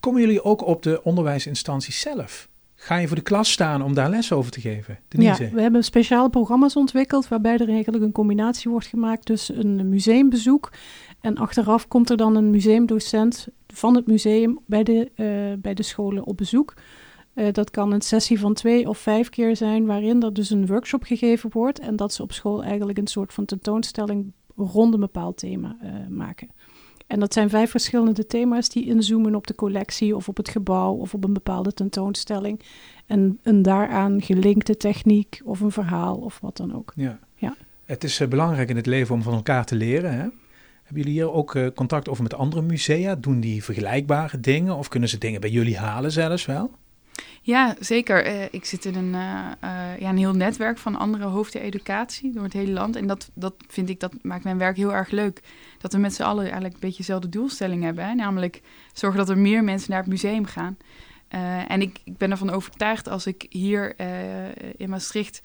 Komen 0.00 0.20
jullie 0.20 0.44
ook 0.44 0.66
op 0.66 0.82
de 0.82 1.02
onderwijsinstanties 1.02 2.00
zelf? 2.00 2.48
Ga 2.74 2.96
je 2.96 3.06
voor 3.06 3.16
de 3.16 3.22
klas 3.22 3.52
staan 3.52 3.82
om 3.82 3.94
daar 3.94 4.10
les 4.10 4.32
over 4.32 4.50
te 4.50 4.60
geven? 4.60 4.98
Denise? 5.08 5.42
Ja, 5.42 5.50
we 5.50 5.60
hebben 5.60 5.84
speciale 5.84 6.30
programma's 6.30 6.76
ontwikkeld 6.76 7.28
waarbij 7.28 7.56
er 7.58 7.68
eigenlijk 7.68 8.04
een 8.04 8.12
combinatie 8.12 8.70
wordt 8.70 8.86
gemaakt 8.86 9.24
tussen 9.24 9.58
een 9.58 9.88
museumbezoek 9.88 10.70
en 11.20 11.36
achteraf 11.36 11.88
komt 11.88 12.10
er 12.10 12.16
dan 12.16 12.36
een 12.36 12.50
museumdocent 12.50 13.48
van 13.72 13.96
het 13.96 14.06
museum 14.06 14.58
bij 14.66 14.82
de, 14.82 15.10
bij 15.62 15.74
de 15.74 15.82
scholen 15.82 16.24
op 16.24 16.36
bezoek. 16.36 16.74
Uh, 17.34 17.46
dat 17.52 17.70
kan 17.70 17.92
een 17.92 18.00
sessie 18.00 18.38
van 18.38 18.54
twee 18.54 18.88
of 18.88 18.98
vijf 18.98 19.28
keer 19.28 19.56
zijn, 19.56 19.86
waarin 19.86 20.22
er 20.22 20.32
dus 20.32 20.50
een 20.50 20.66
workshop 20.66 21.02
gegeven 21.02 21.50
wordt 21.52 21.78
en 21.78 21.96
dat 21.96 22.12
ze 22.12 22.22
op 22.22 22.32
school 22.32 22.62
eigenlijk 22.62 22.98
een 22.98 23.06
soort 23.06 23.32
van 23.32 23.44
tentoonstelling 23.44 24.32
rond 24.56 24.94
een 24.94 25.00
bepaald 25.00 25.36
thema 25.36 25.76
uh, 25.82 25.90
maken. 26.08 26.48
En 27.06 27.20
dat 27.20 27.32
zijn 27.32 27.50
vijf 27.50 27.70
verschillende 27.70 28.26
thema's 28.26 28.68
die 28.68 28.86
inzoomen 28.86 29.34
op 29.34 29.46
de 29.46 29.54
collectie 29.54 30.16
of 30.16 30.28
op 30.28 30.36
het 30.36 30.48
gebouw 30.48 30.92
of 30.94 31.14
op 31.14 31.24
een 31.24 31.32
bepaalde 31.32 31.74
tentoonstelling. 31.74 32.60
En 33.06 33.38
een 33.42 33.62
daaraan 33.62 34.22
gelinkte 34.22 34.76
techniek 34.76 35.40
of 35.44 35.60
een 35.60 35.70
verhaal 35.70 36.16
of 36.16 36.38
wat 36.40 36.56
dan 36.56 36.74
ook. 36.74 36.92
Ja. 36.96 37.18
ja. 37.34 37.56
Het 37.84 38.04
is 38.04 38.20
uh, 38.20 38.28
belangrijk 38.28 38.68
in 38.68 38.76
het 38.76 38.86
leven 38.86 39.14
om 39.14 39.22
van 39.22 39.34
elkaar 39.34 39.64
te 39.64 39.74
leren. 39.74 40.12
Hè? 40.12 40.28
Hebben 40.92 41.10
jullie 41.10 41.22
hier 41.22 41.36
ook 41.36 41.54
uh, 41.54 41.66
contact 41.74 42.08
over 42.08 42.22
met 42.22 42.34
andere 42.34 42.62
musea? 42.62 43.14
Doen 43.14 43.40
die 43.40 43.64
vergelijkbare 43.64 44.40
dingen 44.40 44.76
of 44.76 44.88
kunnen 44.88 45.08
ze 45.08 45.18
dingen 45.18 45.40
bij 45.40 45.50
jullie 45.50 45.78
halen 45.78 46.12
zelfs 46.12 46.46
wel? 46.46 46.70
Ja, 47.42 47.76
zeker. 47.80 48.26
Uh, 48.26 48.44
ik 48.50 48.64
zit 48.64 48.84
in 48.84 48.94
een, 48.94 49.14
uh, 49.14 49.50
ja, 50.00 50.08
een 50.08 50.18
heel 50.18 50.32
netwerk 50.32 50.78
van 50.78 50.96
andere 50.96 51.24
hoofden 51.24 51.60
educatie 51.60 52.32
door 52.32 52.42
het 52.42 52.52
hele 52.52 52.72
land. 52.72 52.96
En 52.96 53.06
dat, 53.06 53.30
dat 53.34 53.54
vind 53.68 53.88
ik, 53.88 54.00
dat 54.00 54.12
maakt 54.22 54.44
mijn 54.44 54.58
werk 54.58 54.76
heel 54.76 54.94
erg 54.94 55.10
leuk. 55.10 55.40
Dat 55.78 55.92
we 55.92 55.98
met 55.98 56.14
z'n 56.14 56.22
allen 56.22 56.44
eigenlijk 56.44 56.74
een 56.74 56.80
beetje 56.80 56.96
dezelfde 56.96 57.28
doelstelling 57.28 57.82
hebben. 57.82 58.16
Namelijk 58.16 58.60
zorgen 58.92 59.18
dat 59.18 59.28
er 59.28 59.38
meer 59.38 59.64
mensen 59.64 59.90
naar 59.90 60.00
het 60.00 60.10
museum 60.10 60.44
gaan. 60.44 60.76
en 61.68 61.80
ik, 61.80 62.00
ik 62.04 62.16
ben 62.16 62.30
ervan 62.30 62.50
overtuigd 62.50 63.08
als 63.08 63.26
ik 63.26 63.46
hier 63.48 63.94
in 64.76 64.90
Maastricht 64.90 65.40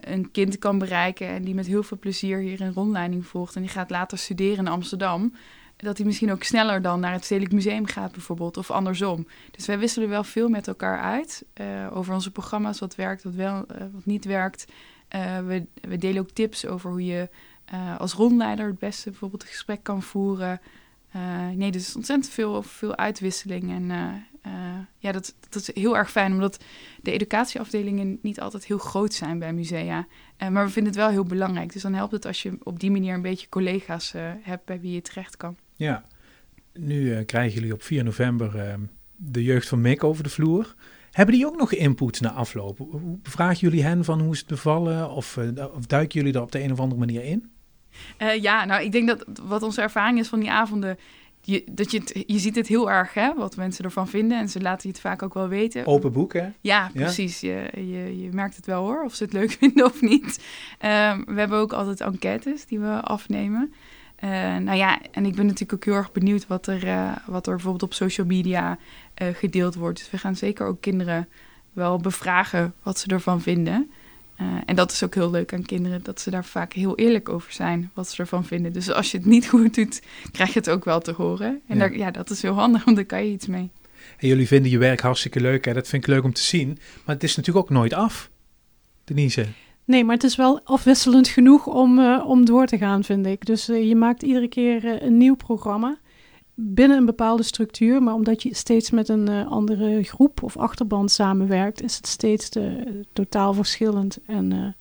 een 0.00 0.30
kind 0.30 0.58
kan 0.58 0.78
bereiken... 0.78 1.28
en 1.28 1.42
die 1.42 1.54
met 1.54 1.66
heel 1.66 1.82
veel 1.82 1.98
plezier 1.98 2.38
hier 2.38 2.60
een 2.60 2.72
rondleiding 2.72 3.26
volgt... 3.26 3.56
en 3.56 3.62
die 3.62 3.70
gaat 3.70 3.90
later 3.90 4.18
studeren 4.18 4.58
in 4.58 4.72
Amsterdam 4.72 5.32
dat 5.76 5.96
hij 5.96 6.06
misschien 6.06 6.32
ook 6.32 6.42
sneller 6.42 6.82
dan 6.82 7.00
naar 7.00 7.12
het 7.12 7.24
Stedelijk 7.24 7.52
Museum 7.52 7.86
gaat 7.86 8.12
bijvoorbeeld, 8.12 8.56
of 8.56 8.70
andersom. 8.70 9.26
Dus 9.50 9.66
wij 9.66 9.78
wisselen 9.78 10.08
wel 10.08 10.24
veel 10.24 10.48
met 10.48 10.68
elkaar 10.68 11.00
uit 11.00 11.44
uh, 11.60 11.96
over 11.96 12.14
onze 12.14 12.30
programma's, 12.30 12.78
wat 12.78 12.94
werkt, 12.94 13.22
wat, 13.22 13.34
wel, 13.34 13.56
uh, 13.56 13.86
wat 13.92 14.04
niet 14.04 14.24
werkt. 14.24 14.64
We, 15.46 15.66
we, 15.80 15.98
delen 15.98 16.22
ook 16.22 16.30
tips 16.30 16.66
over 16.66 16.90
hoe 16.90 17.04
je 17.04 17.28
als 17.98 18.12
rondleider 18.12 18.66
het 18.66 18.78
beste 18.78 19.10
bijvoorbeeld 19.10 19.42
een 19.42 19.48
gesprek 19.48 19.82
kan 19.82 20.02
voeren. 20.02 20.60
nee, 21.54 21.70
dus 21.70 21.96
ontzettend 21.96 22.32
veel, 22.32 22.62
veel 22.62 22.96
uitwisseling. 22.96 23.70
En 23.70 23.90
ja, 24.98 25.12
dat, 25.12 25.34
dat 25.48 25.62
is 25.62 25.74
heel 25.74 25.96
erg 25.96 26.10
fijn, 26.10 26.32
omdat 26.32 26.64
de 27.02 27.12
educatieafdelingen 27.12 28.18
niet 28.22 28.40
altijd 28.40 28.64
heel 28.64 28.78
groot 28.78 29.14
zijn 29.14 29.38
bij 29.38 29.52
musea. 29.52 30.06
maar 30.38 30.64
we 30.64 30.72
vinden 30.72 30.92
het 30.92 31.00
wel 31.00 31.10
heel 31.10 31.24
belangrijk. 31.24 31.72
Dus 31.72 31.82
dan 31.82 31.94
helpt 31.94 32.12
het 32.12 32.26
als 32.26 32.42
je 32.42 32.56
op 32.62 32.80
die 32.80 32.90
manier 32.90 33.14
een 33.14 33.22
beetje 33.22 33.48
collega's 33.48 34.12
hebt 34.42 34.64
bij 34.64 34.80
wie 34.80 34.92
je 34.92 35.02
terecht 35.02 35.36
kan. 35.36 35.56
Ja, 35.76 36.04
nu 36.74 37.00
uh, 37.00 37.24
krijgen 37.26 37.54
jullie 37.54 37.72
op 37.72 37.82
4 37.82 38.04
november 38.04 38.56
uh, 38.56 38.74
de 39.16 39.42
jeugd 39.42 39.68
van 39.68 39.80
Mick 39.80 40.04
over 40.04 40.22
de 40.22 40.28
vloer. 40.28 40.74
Hebben 41.10 41.34
die 41.34 41.46
ook 41.46 41.56
nog 41.56 41.72
input 41.72 42.20
na 42.20 42.30
afloop? 42.30 42.78
Hoe 42.78 43.18
bevragen 43.22 43.58
jullie 43.58 43.82
hen 43.82 44.04
van 44.04 44.20
hoe 44.20 44.32
is 44.32 44.38
het 44.38 44.46
bevallen? 44.46 45.10
Of, 45.10 45.36
uh, 45.36 45.74
of 45.74 45.86
duiken 45.86 46.18
jullie 46.18 46.32
daar 46.32 46.42
op 46.42 46.52
de 46.52 46.62
een 46.62 46.72
of 46.72 46.80
andere 46.80 47.00
manier 47.00 47.24
in? 47.24 47.52
ja, 48.40 48.64
nou, 48.64 48.82
ik 48.82 48.92
denk 48.92 49.08
dat 49.08 49.24
wat 49.42 49.62
onze 49.62 49.82
ervaring 49.82 50.18
is 50.18 50.28
van 50.28 50.40
die 50.40 50.50
avonden. 50.50 50.98
Je, 51.46 51.64
dat 51.70 51.90
je, 51.90 51.98
het, 51.98 52.24
je 52.26 52.38
ziet 52.38 52.56
het 52.56 52.66
heel 52.66 52.90
erg, 52.90 53.14
hè, 53.14 53.34
wat 53.34 53.56
mensen 53.56 53.84
ervan 53.84 54.08
vinden. 54.08 54.38
En 54.38 54.48
ze 54.48 54.60
laten 54.60 54.82
je 54.82 54.88
het 54.88 55.00
vaak 55.00 55.22
ook 55.22 55.34
wel 55.34 55.48
weten. 55.48 55.86
Open 55.86 56.12
boek, 56.12 56.32
hè? 56.32 56.48
Ja, 56.60 56.90
precies. 56.94 57.40
Je, 57.40 57.70
je, 57.74 58.22
je 58.22 58.28
merkt 58.32 58.56
het 58.56 58.66
wel 58.66 58.82
hoor, 58.82 59.02
of 59.04 59.14
ze 59.14 59.24
het 59.24 59.32
leuk 59.32 59.50
vinden 59.60 59.84
of 59.84 60.00
niet. 60.00 60.44
Ehm, 60.78 61.24
we 61.26 61.38
hebben 61.38 61.58
ook 61.58 61.72
altijd 61.72 62.00
enquêtes 62.00 62.66
die 62.66 62.78
we 62.78 63.00
afnemen. 63.00 63.72
Uh, 64.24 64.30
nou 64.56 64.76
ja, 64.76 65.00
en 65.10 65.26
ik 65.26 65.34
ben 65.34 65.46
natuurlijk 65.46 65.72
ook 65.72 65.84
heel 65.84 65.94
erg 65.94 66.12
benieuwd 66.12 66.46
wat 66.46 66.66
er, 66.66 66.84
uh, 66.84 67.12
wat 67.26 67.46
er 67.46 67.52
bijvoorbeeld 67.52 67.82
op 67.82 67.94
social 67.94 68.26
media 68.26 68.78
uh, 69.22 69.28
gedeeld 69.28 69.74
wordt. 69.74 69.98
Dus 69.98 70.10
we 70.10 70.18
gaan 70.18 70.36
zeker 70.36 70.66
ook 70.66 70.80
kinderen 70.80 71.28
wel 71.72 71.98
bevragen 71.98 72.74
wat 72.82 72.98
ze 72.98 73.06
ervan 73.08 73.40
vinden. 73.40 73.90
En 74.66 74.76
dat 74.76 74.92
is 74.92 75.02
ook 75.02 75.14
heel 75.14 75.30
leuk 75.30 75.52
aan 75.52 75.62
kinderen, 75.62 76.02
dat 76.02 76.20
ze 76.20 76.30
daar 76.30 76.44
vaak 76.44 76.72
heel 76.72 76.96
eerlijk 76.96 77.28
over 77.28 77.52
zijn, 77.52 77.90
wat 77.94 78.08
ze 78.08 78.22
ervan 78.22 78.44
vinden. 78.44 78.72
Dus 78.72 78.90
als 78.90 79.10
je 79.10 79.16
het 79.16 79.26
niet 79.26 79.48
goed 79.54 79.74
doet, 79.74 80.02
krijg 80.32 80.52
je 80.52 80.58
het 80.58 80.70
ook 80.70 80.84
wel 80.84 81.00
te 81.00 81.12
horen. 81.12 81.60
En 81.66 81.76
ja, 81.76 81.78
daar, 81.78 81.96
ja 81.96 82.10
dat 82.10 82.30
is 82.30 82.42
heel 82.42 82.54
handig, 82.54 82.84
want 82.84 82.96
daar 82.96 83.06
kan 83.06 83.24
je 83.24 83.32
iets 83.32 83.46
mee. 83.46 83.70
En 84.18 84.28
jullie 84.28 84.46
vinden 84.46 84.70
je 84.70 84.78
werk 84.78 85.00
hartstikke 85.00 85.40
leuk, 85.40 85.64
hè? 85.64 85.72
dat 85.72 85.88
vind 85.88 86.02
ik 86.02 86.08
leuk 86.08 86.24
om 86.24 86.32
te 86.32 86.42
zien. 86.42 86.78
Maar 87.04 87.14
het 87.14 87.24
is 87.24 87.36
natuurlijk 87.36 87.66
ook 87.66 87.72
nooit 87.72 87.92
af, 87.92 88.30
Denise. 89.04 89.46
Nee, 89.84 90.04
maar 90.04 90.14
het 90.14 90.24
is 90.24 90.36
wel 90.36 90.60
afwisselend 90.64 91.28
genoeg 91.28 91.66
om, 91.66 91.98
uh, 91.98 92.24
om 92.26 92.44
door 92.44 92.66
te 92.66 92.78
gaan, 92.78 93.04
vind 93.04 93.26
ik. 93.26 93.46
Dus 93.46 93.68
uh, 93.68 93.88
je 93.88 93.96
maakt 93.96 94.22
iedere 94.22 94.48
keer 94.48 94.84
uh, 94.84 95.02
een 95.02 95.16
nieuw 95.16 95.36
programma 95.36 95.98
binnen 96.54 96.96
een 96.96 97.04
bepaalde 97.04 97.42
structuur. 97.42 98.02
Maar 98.02 98.14
omdat 98.14 98.42
je 98.42 98.54
steeds 98.54 98.90
met 98.90 99.08
een 99.08 99.28
andere 99.28 100.02
groep 100.02 100.42
of 100.42 100.56
achterband 100.56 101.10
samenwerkt, 101.10 101.82
is 101.82 101.96
het 101.96 102.06
steeds 102.06 102.48
totaal 103.12 103.54
verschillend 103.54 104.18
en, 104.26 104.76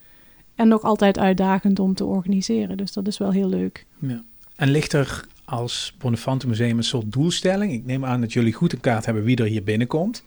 en 0.56 0.68
nog 0.68 0.82
altijd 0.82 1.18
uitdagend 1.18 1.80
om 1.80 1.94
te 1.94 2.06
organiseren. 2.06 2.78
Dus 2.78 2.94
dat 2.94 3.08
is 3.08 3.18
wel 3.18 3.32
heel 3.32 3.50
leuk. 3.50 3.86
Ja. 4.00 4.22
En 4.56 4.70
ligt 4.70 4.94
er 4.94 5.26
als 5.46 5.96
Bonnefante 5.98 6.48
Museum 6.48 6.78
een 6.78 6.84
soort 6.84 7.12
doelstelling? 7.12 7.72
Ik 7.72 7.86
neem 7.86 8.06
aan 8.06 8.22
dat 8.22 8.34
jullie 8.34 8.54
goed 8.54 8.74
in 8.74 8.80
kaart 8.80 9.06
hebben 9.06 9.24
wie 9.24 9.38
er 9.38 9.46
hier 9.46 9.64
binnenkomt. 9.64 10.24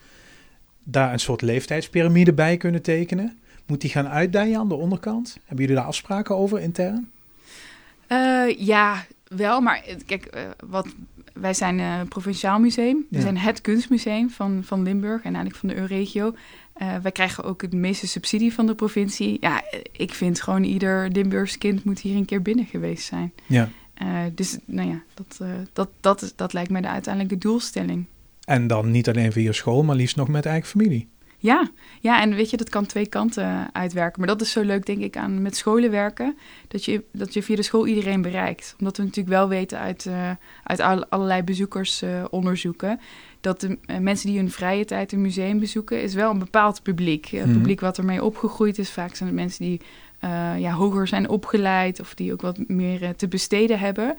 Daar 0.82 1.12
een 1.12 1.20
soort 1.20 1.42
leeftijdspyramide 1.42 2.32
bij 2.32 2.56
kunnen 2.56 2.82
tekenen. 2.82 3.38
Moet 3.66 3.80
die 3.80 3.90
gaan 3.90 4.08
uitdijen 4.08 4.58
aan 4.58 4.68
de 4.68 4.74
onderkant? 4.74 5.38
Hebben 5.44 5.64
jullie 5.64 5.80
daar 5.80 5.90
afspraken 5.90 6.36
over 6.36 6.60
intern? 6.60 7.10
Uh, 8.08 8.58
ja, 8.58 9.04
wel. 9.28 9.60
Maar 9.60 9.84
kijk, 10.06 10.36
uh, 10.36 10.42
wat, 10.66 10.86
wij 11.40 11.54
zijn 11.54 11.78
een 11.78 12.00
uh, 12.00 12.08
provinciaal 12.08 12.60
museum. 12.60 13.06
We 13.10 13.20
zijn 13.20 13.36
het 13.36 13.60
kunstmuseum 13.60 14.30
van, 14.30 14.60
van 14.64 14.82
Limburg 14.82 15.22
en 15.22 15.34
eigenlijk 15.34 15.56
van 15.56 15.68
de 15.68 15.76
Euregio. 15.76 16.34
wij 17.02 17.12
krijgen 17.12 17.44
ook 17.44 17.62
het 17.62 17.72
meeste 17.72 18.06
subsidie 18.06 18.52
van 18.52 18.66
de 18.66 18.74
provincie. 18.74 19.36
Ja, 19.40 19.62
ik 19.92 20.14
vind 20.14 20.40
gewoon 20.40 20.62
ieder 20.62 21.10
Limburgs 21.10 21.58
kind 21.58 21.84
moet 21.84 22.00
hier 22.00 22.16
een 22.16 22.24
keer 22.24 22.42
binnen 22.42 22.66
geweest 22.66 23.06
zijn. 23.06 23.32
Ja. 23.46 23.68
dus 24.34 24.58
nou 24.64 24.88
ja, 24.88 25.02
dat, 25.14 25.48
dat, 25.72 25.88
dat, 26.00 26.22
is, 26.22 26.36
dat 26.36 26.52
lijkt 26.52 26.70
mij 26.70 26.80
de 26.80 26.88
uiteindelijke 26.88 27.38
doelstelling. 27.38 28.06
En 28.44 28.66
dan 28.66 28.90
niet 28.90 29.08
alleen 29.08 29.32
via 29.32 29.52
school, 29.52 29.82
maar 29.82 29.96
liefst 29.96 30.16
nog 30.16 30.28
met 30.28 30.46
eigen 30.46 30.68
familie. 30.68 31.08
Ja, 31.38 31.70
ja, 32.00 32.20
en 32.20 32.34
weet 32.34 32.50
je, 32.50 32.56
dat 32.56 32.68
kan 32.68 32.86
twee 32.86 33.06
kanten 33.06 33.68
uitwerken. 33.72 34.18
Maar 34.18 34.28
dat 34.28 34.40
is 34.40 34.50
zo 34.50 34.62
leuk, 34.62 34.86
denk 34.86 35.02
ik, 35.02 35.16
aan 35.16 35.42
met 35.42 35.56
scholen 35.56 35.90
werken. 35.90 36.36
Dat 36.68 36.84
je, 36.84 37.04
dat 37.12 37.34
je 37.34 37.42
via 37.42 37.56
de 37.56 37.62
school 37.62 37.86
iedereen 37.86 38.22
bereikt. 38.22 38.74
Omdat 38.78 38.96
we 38.96 39.02
natuurlijk 39.02 39.36
wel 39.36 39.48
weten 39.48 39.78
uit, 39.78 40.04
uh, 40.04 40.30
uit 40.62 40.80
allerlei 41.08 41.42
bezoekersonderzoeken. 41.42 42.90
Uh, 42.90 42.96
dat 43.40 43.60
de 43.60 43.78
uh, 43.86 43.98
mensen 43.98 44.28
die 44.28 44.38
hun 44.38 44.50
vrije 44.50 44.84
tijd 44.84 45.12
een 45.12 45.20
museum 45.20 45.58
bezoeken, 45.58 46.02
is 46.02 46.14
wel 46.14 46.30
een 46.30 46.38
bepaald 46.38 46.82
publiek. 46.82 47.26
Het 47.26 47.40
mm 47.40 47.46
-hmm. 47.46 47.58
publiek 47.58 47.80
wat 47.80 47.98
ermee 47.98 48.24
opgegroeid 48.24 48.78
is. 48.78 48.90
Vaak 48.90 49.14
zijn 49.14 49.28
het 49.28 49.38
mensen 49.38 49.64
die 49.64 49.80
ja, 50.58 50.72
hoger 50.72 51.06
zijn 51.06 51.28
opgeleid 51.28 52.00
of 52.00 52.14
die 52.14 52.32
ook 52.32 52.40
wat 52.40 52.58
meer 52.66 53.16
te 53.16 53.28
besteden 53.28 53.78
hebben. 53.78 54.16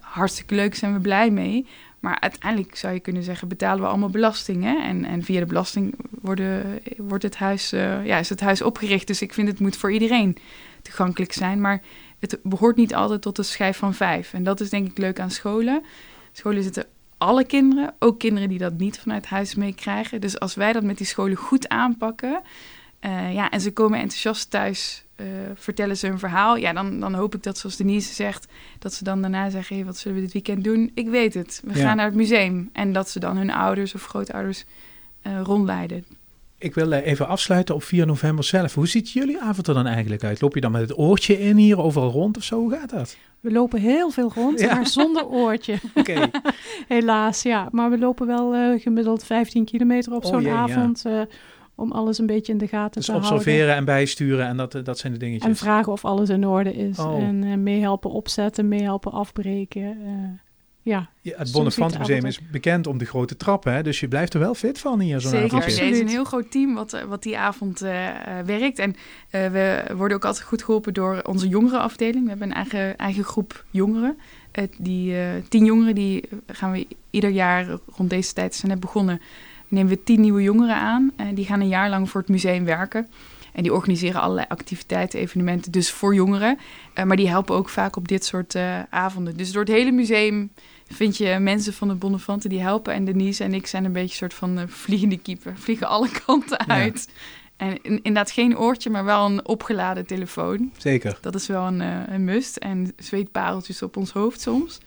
hartstikke 0.00 0.54
leuk, 0.54 0.74
zijn 0.74 0.92
we 0.92 1.00
blij 1.00 1.30
mee. 1.30 1.66
Maar 2.02 2.20
uiteindelijk 2.20 2.76
zou 2.76 2.94
je 2.94 3.00
kunnen 3.00 3.22
zeggen, 3.22 3.48
betalen 3.48 3.82
we 3.82 3.88
allemaal 3.88 4.10
belastingen. 4.10 4.82
En, 4.82 5.04
en 5.04 5.22
via 5.22 5.40
de 5.40 5.46
belasting 5.46 5.94
worden, 6.10 6.80
wordt 6.96 7.22
het 7.22 7.36
huis, 7.36 7.72
uh, 7.72 8.06
ja, 8.06 8.18
is 8.18 8.28
het 8.28 8.40
huis 8.40 8.62
opgericht. 8.62 9.06
Dus 9.06 9.22
ik 9.22 9.34
vind 9.34 9.48
het 9.48 9.60
moet 9.60 9.76
voor 9.76 9.92
iedereen 9.92 10.36
toegankelijk 10.82 11.32
zijn. 11.32 11.60
Maar 11.60 11.82
het 12.18 12.38
behoort 12.42 12.76
niet 12.76 12.94
altijd 12.94 13.22
tot 13.22 13.36
de 13.36 13.42
schijf 13.42 13.76
van 13.76 13.94
vijf. 13.94 14.32
En 14.32 14.42
dat 14.42 14.60
is 14.60 14.70
denk 14.70 14.88
ik 14.90 14.98
leuk 14.98 15.20
aan 15.20 15.30
scholen. 15.30 15.82
Scholen 16.32 16.62
zitten 16.62 16.86
alle 17.18 17.44
kinderen, 17.44 17.94
ook 17.98 18.18
kinderen 18.18 18.48
die 18.48 18.58
dat 18.58 18.78
niet 18.78 18.98
vanuit 18.98 19.26
huis 19.26 19.54
meekrijgen. 19.54 20.20
Dus 20.20 20.40
als 20.40 20.54
wij 20.54 20.72
dat 20.72 20.82
met 20.82 20.98
die 20.98 21.06
scholen 21.06 21.36
goed 21.36 21.68
aanpakken... 21.68 22.42
Uh, 23.00 23.34
ja, 23.34 23.50
en 23.50 23.60
ze 23.60 23.72
komen 23.72 23.98
enthousiast 23.98 24.50
thuis 24.50 25.04
uh, 25.22 25.28
vertellen 25.54 25.96
ze 25.96 26.06
hun 26.06 26.18
verhaal. 26.18 26.56
Ja, 26.56 26.72
dan, 26.72 27.00
dan 27.00 27.14
hoop 27.14 27.34
ik 27.34 27.42
dat, 27.42 27.58
zoals 27.58 27.76
Denise 27.76 28.14
zegt, 28.14 28.46
dat 28.78 28.94
ze 28.94 29.04
dan 29.04 29.20
daarna 29.20 29.50
zeggen: 29.50 29.76
hey, 29.76 29.84
wat 29.84 29.96
zullen 29.96 30.16
we 30.16 30.22
dit 30.22 30.32
weekend 30.32 30.64
doen? 30.64 30.90
Ik 30.94 31.08
weet 31.08 31.34
het. 31.34 31.62
We 31.64 31.74
ja. 31.74 31.80
gaan 31.80 31.96
naar 31.96 32.06
het 32.06 32.14
museum. 32.14 32.70
En 32.72 32.92
dat 32.92 33.10
ze 33.10 33.20
dan 33.20 33.36
hun 33.36 33.50
ouders 33.50 33.94
of 33.94 34.06
grootouders 34.06 34.64
uh, 35.26 35.40
rondleiden. 35.42 36.04
Ik 36.58 36.74
wil 36.74 36.92
even 36.92 37.28
afsluiten 37.28 37.74
op 37.74 37.82
4 37.82 38.06
november 38.06 38.44
zelf. 38.44 38.74
Hoe 38.74 38.88
ziet 38.88 39.10
jullie 39.10 39.40
avond 39.40 39.66
er 39.66 39.74
dan 39.74 39.86
eigenlijk 39.86 40.24
uit? 40.24 40.40
Loop 40.40 40.54
je 40.54 40.60
dan 40.60 40.72
met 40.72 40.80
het 40.80 40.98
oortje 40.98 41.40
in 41.40 41.56
hier 41.56 41.78
overal 41.78 42.10
rond 42.10 42.36
of 42.36 42.42
zo? 42.42 42.58
Hoe 42.58 42.72
gaat 42.72 42.90
dat? 42.90 43.16
We 43.40 43.52
lopen 43.52 43.80
heel 43.80 44.10
veel 44.10 44.32
rond, 44.34 44.60
ja. 44.60 44.74
maar 44.74 44.86
zonder 44.86 45.26
oortje. 45.26 45.78
Okay. 45.94 46.30
Helaas, 46.88 47.42
ja. 47.42 47.68
Maar 47.70 47.90
we 47.90 47.98
lopen 47.98 48.26
wel 48.26 48.54
uh, 48.54 48.80
gemiddeld 48.80 49.24
15 49.24 49.64
kilometer 49.64 50.12
op 50.12 50.24
oh, 50.24 50.30
zo'n 50.30 50.48
avond. 50.48 51.00
Ja 51.04 51.26
om 51.74 51.92
alles 51.92 52.18
een 52.18 52.26
beetje 52.26 52.52
in 52.52 52.58
de 52.58 52.68
gaten 52.68 52.92
dus 52.92 53.04
te 53.04 53.10
houden. 53.10 53.30
Dus 53.30 53.40
observeren 53.40 53.74
en 53.74 53.84
bijsturen 53.84 54.46
en 54.46 54.56
dat, 54.56 54.80
dat 54.84 54.98
zijn 54.98 55.12
de 55.12 55.18
dingetjes. 55.18 55.50
En 55.50 55.56
vragen 55.56 55.92
of 55.92 56.04
alles 56.04 56.28
in 56.28 56.46
orde 56.46 56.74
is. 56.74 56.98
Oh. 56.98 57.22
En 57.22 57.42
uh, 57.42 57.56
meehelpen 57.56 58.10
opzetten, 58.10 58.68
meehelpen 58.68 59.12
afbreken. 59.12 59.96
Uh, 60.02 60.10
ja, 60.84 61.10
ja, 61.20 61.38
het 61.38 61.52
Bonnefant 61.52 61.98
Museum 61.98 62.24
is 62.24 62.48
bekend 62.50 62.86
om 62.86 62.98
de 62.98 63.04
grote 63.04 63.36
trappen, 63.36 63.72
hè? 63.72 63.82
dus 63.82 64.00
je 64.00 64.08
blijft 64.08 64.34
er 64.34 64.40
wel 64.40 64.54
fit 64.54 64.78
van 64.78 65.00
hier 65.00 65.20
zo'n 65.20 65.30
Zeker, 65.30 65.58
er 65.58 65.66
is 65.66 66.00
een 66.00 66.08
heel 66.08 66.24
groot 66.24 66.50
team 66.50 66.74
wat, 66.74 66.92
eh, 66.92 67.02
wat 67.02 67.22
die 67.22 67.38
avond 67.38 67.82
uh, 67.82 67.90
werkt. 68.44 68.78
En 68.78 68.90
uh, 68.90 69.46
we 69.46 69.84
worden 69.96 70.16
ook 70.16 70.24
altijd 70.24 70.44
goed 70.44 70.62
geholpen 70.62 70.94
door 70.94 71.22
onze 71.22 71.48
jongerenafdeling. 71.48 72.22
We 72.22 72.30
hebben 72.30 72.48
een 72.48 72.54
eigen, 72.54 72.96
eigen 72.96 73.24
groep 73.24 73.64
jongeren. 73.70 74.18
die 74.78 75.14
tien 75.48 75.64
jongeren 75.64 75.94
die 75.94 76.28
gaan 76.46 76.72
we 76.72 76.86
ieder 77.10 77.30
jaar 77.30 77.66
rond 77.96 78.10
deze 78.10 78.32
tijd 78.32 78.54
zijn 78.54 78.70
net 78.70 78.80
begonnen 78.80 79.20
nemen 79.72 79.92
we 79.92 80.02
tien 80.02 80.20
nieuwe 80.20 80.42
jongeren 80.42 80.76
aan. 80.76 81.12
En 81.16 81.34
die 81.34 81.44
gaan 81.44 81.60
een 81.60 81.68
jaar 81.68 81.90
lang 81.90 82.10
voor 82.10 82.20
het 82.20 82.30
museum 82.30 82.64
werken. 82.64 83.08
En 83.52 83.62
die 83.62 83.72
organiseren 83.72 84.20
allerlei 84.20 84.46
activiteiten, 84.48 85.18
evenementen, 85.18 85.72
dus 85.72 85.90
voor 85.90 86.14
jongeren. 86.14 86.58
Uh, 86.94 87.04
maar 87.04 87.16
die 87.16 87.28
helpen 87.28 87.54
ook 87.54 87.68
vaak 87.68 87.96
op 87.96 88.08
dit 88.08 88.24
soort 88.24 88.54
uh, 88.54 88.82
avonden. 88.90 89.36
Dus 89.36 89.52
door 89.52 89.62
het 89.62 89.72
hele 89.72 89.92
museum 89.92 90.52
vind 90.88 91.16
je 91.16 91.38
mensen 91.40 91.72
van 91.72 91.88
de 91.88 91.94
Bonnefante 91.94 92.48
die 92.48 92.60
helpen. 92.60 92.94
En 92.94 93.04
Denise 93.04 93.44
en 93.44 93.54
ik 93.54 93.66
zijn 93.66 93.84
een 93.84 93.92
beetje 93.92 94.08
een 94.08 94.16
soort 94.30 94.34
van 94.34 94.58
uh, 94.58 94.64
vliegende 94.66 95.18
keeper. 95.18 95.54
Vliegen 95.64 95.88
alle 95.88 96.08
kanten 96.26 96.68
uit. 96.68 97.08
Ja. 97.08 97.20
En 97.56 97.82
inderdaad 97.82 98.30
geen 98.30 98.58
oortje, 98.58 98.90
maar 98.90 99.04
wel 99.04 99.26
een 99.26 99.46
opgeladen 99.46 100.06
telefoon. 100.06 100.72
Zeker. 100.76 101.18
Dat 101.20 101.34
is 101.34 101.46
wel 101.46 101.66
een, 101.66 101.80
een 102.12 102.24
must. 102.24 102.56
En 102.56 102.92
zweetpareltjes 102.96 103.82
op 103.82 103.96
ons 103.96 104.10
hoofd 104.10 104.40
soms. 104.40 104.78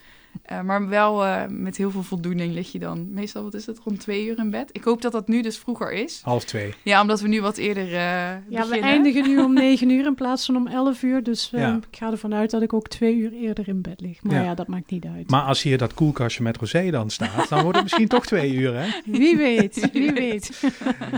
Uh, 0.52 0.62
maar 0.62 0.88
wel 0.88 1.26
uh, 1.26 1.44
met 1.50 1.78
heel 1.78 1.92
veel 1.92 2.04
voldoening 2.04 2.54
lig 2.54 2.72
je 2.72 2.80
dan 2.80 3.14
meestal, 3.14 3.44
wat 3.44 3.54
is 3.54 3.66
het, 3.66 3.80
rond 3.84 4.00
twee 4.00 4.26
uur 4.26 4.38
in 4.38 4.50
bed. 4.50 4.70
Ik 4.72 4.84
hoop 4.84 5.02
dat 5.02 5.12
dat 5.12 5.28
nu 5.28 5.42
dus 5.42 5.58
vroeger 5.58 5.92
is. 5.92 6.20
Half 6.24 6.44
twee. 6.44 6.74
Ja, 6.84 7.02
omdat 7.02 7.22
we 7.22 7.28
nu 7.28 7.42
wat 7.42 7.58
eerder 7.58 7.86
uh, 7.86 7.92
Ja, 7.92 8.40
beginnen. 8.50 8.70
we 8.70 8.80
eindigen 8.80 9.28
nu 9.28 9.40
om 9.40 9.54
negen 9.64 9.90
uur 9.90 10.06
in 10.06 10.16
plaats 10.16 10.46
van 10.46 10.56
om 10.56 10.68
elf 10.68 11.04
uur. 11.04 11.24
Dus 11.24 11.50
ja. 11.52 11.76
ik 11.90 11.98
ga 11.98 12.12
ervan 12.12 12.34
uit 12.34 12.52
dat 12.52 12.62
ik 12.62 12.74
ook 12.74 12.88
twee 12.88 13.16
uur 13.16 13.32
eerder 13.34 13.68
in 13.68 13.82
bed 13.82 14.02
lig. 14.02 14.24
Maar 14.24 14.36
ja, 14.36 14.42
ja 14.42 14.56
dat 14.56 14.68
maakt 14.68 14.92
niet 14.92 15.06
uit. 15.06 15.30
Maar 15.30 15.42
als 15.42 15.62
hier 15.62 15.78
dat 15.78 15.94
koelkastje 15.94 16.44
met 16.44 16.58
rosé 16.58 16.90
dan 16.90 17.10
staat, 17.10 17.50
dan 17.50 17.62
wordt 17.62 17.76
het 17.76 17.84
misschien 17.90 18.08
toch 18.08 18.26
twee 18.26 18.54
uur, 18.54 18.76
hè? 18.76 18.88
Wie 19.06 19.38
weet, 19.38 19.90
wie 19.94 20.14
weet. 20.14 20.62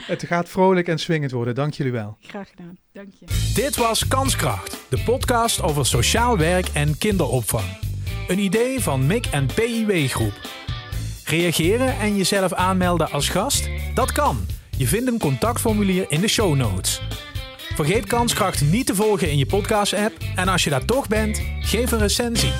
het 0.01 0.23
gaat 0.23 0.49
vrolijk 0.49 0.87
en 0.87 0.97
swingend 0.97 1.31
worden. 1.31 1.55
Dank 1.55 1.73
jullie 1.73 1.91
wel. 1.91 2.17
Graag 2.21 2.49
gedaan. 2.49 2.77
Dank 2.93 3.09
je. 3.19 3.25
Dit 3.53 3.75
was 3.75 4.07
Kanskracht, 4.07 4.77
de 4.89 5.03
podcast 5.05 5.61
over 5.61 5.85
sociaal 5.85 6.37
werk 6.37 6.67
en 6.67 6.97
kinderopvang. 6.97 7.96
Een 8.27 8.39
idee 8.39 8.79
van 8.79 9.07
MIC 9.07 9.25
en 9.25 9.45
PIW 9.55 10.07
Groep. 10.09 10.33
Reageren 11.25 11.99
en 11.99 12.17
jezelf 12.17 12.53
aanmelden 12.53 13.11
als 13.11 13.29
gast? 13.29 13.69
Dat 13.93 14.11
kan. 14.11 14.45
Je 14.77 14.87
vindt 14.87 15.07
een 15.07 15.19
contactformulier 15.19 16.05
in 16.09 16.21
de 16.21 16.27
show 16.27 16.55
notes. 16.55 17.01
Vergeet 17.75 18.05
Kanskracht 18.05 18.61
niet 18.61 18.85
te 18.85 18.95
volgen 18.95 19.31
in 19.31 19.37
je 19.37 19.45
podcast-app 19.45 20.13
en 20.35 20.47
als 20.47 20.63
je 20.63 20.69
daar 20.69 20.85
toch 20.85 21.07
bent, 21.07 21.41
geef 21.61 21.91
een 21.91 21.99
recensie. 21.99 22.51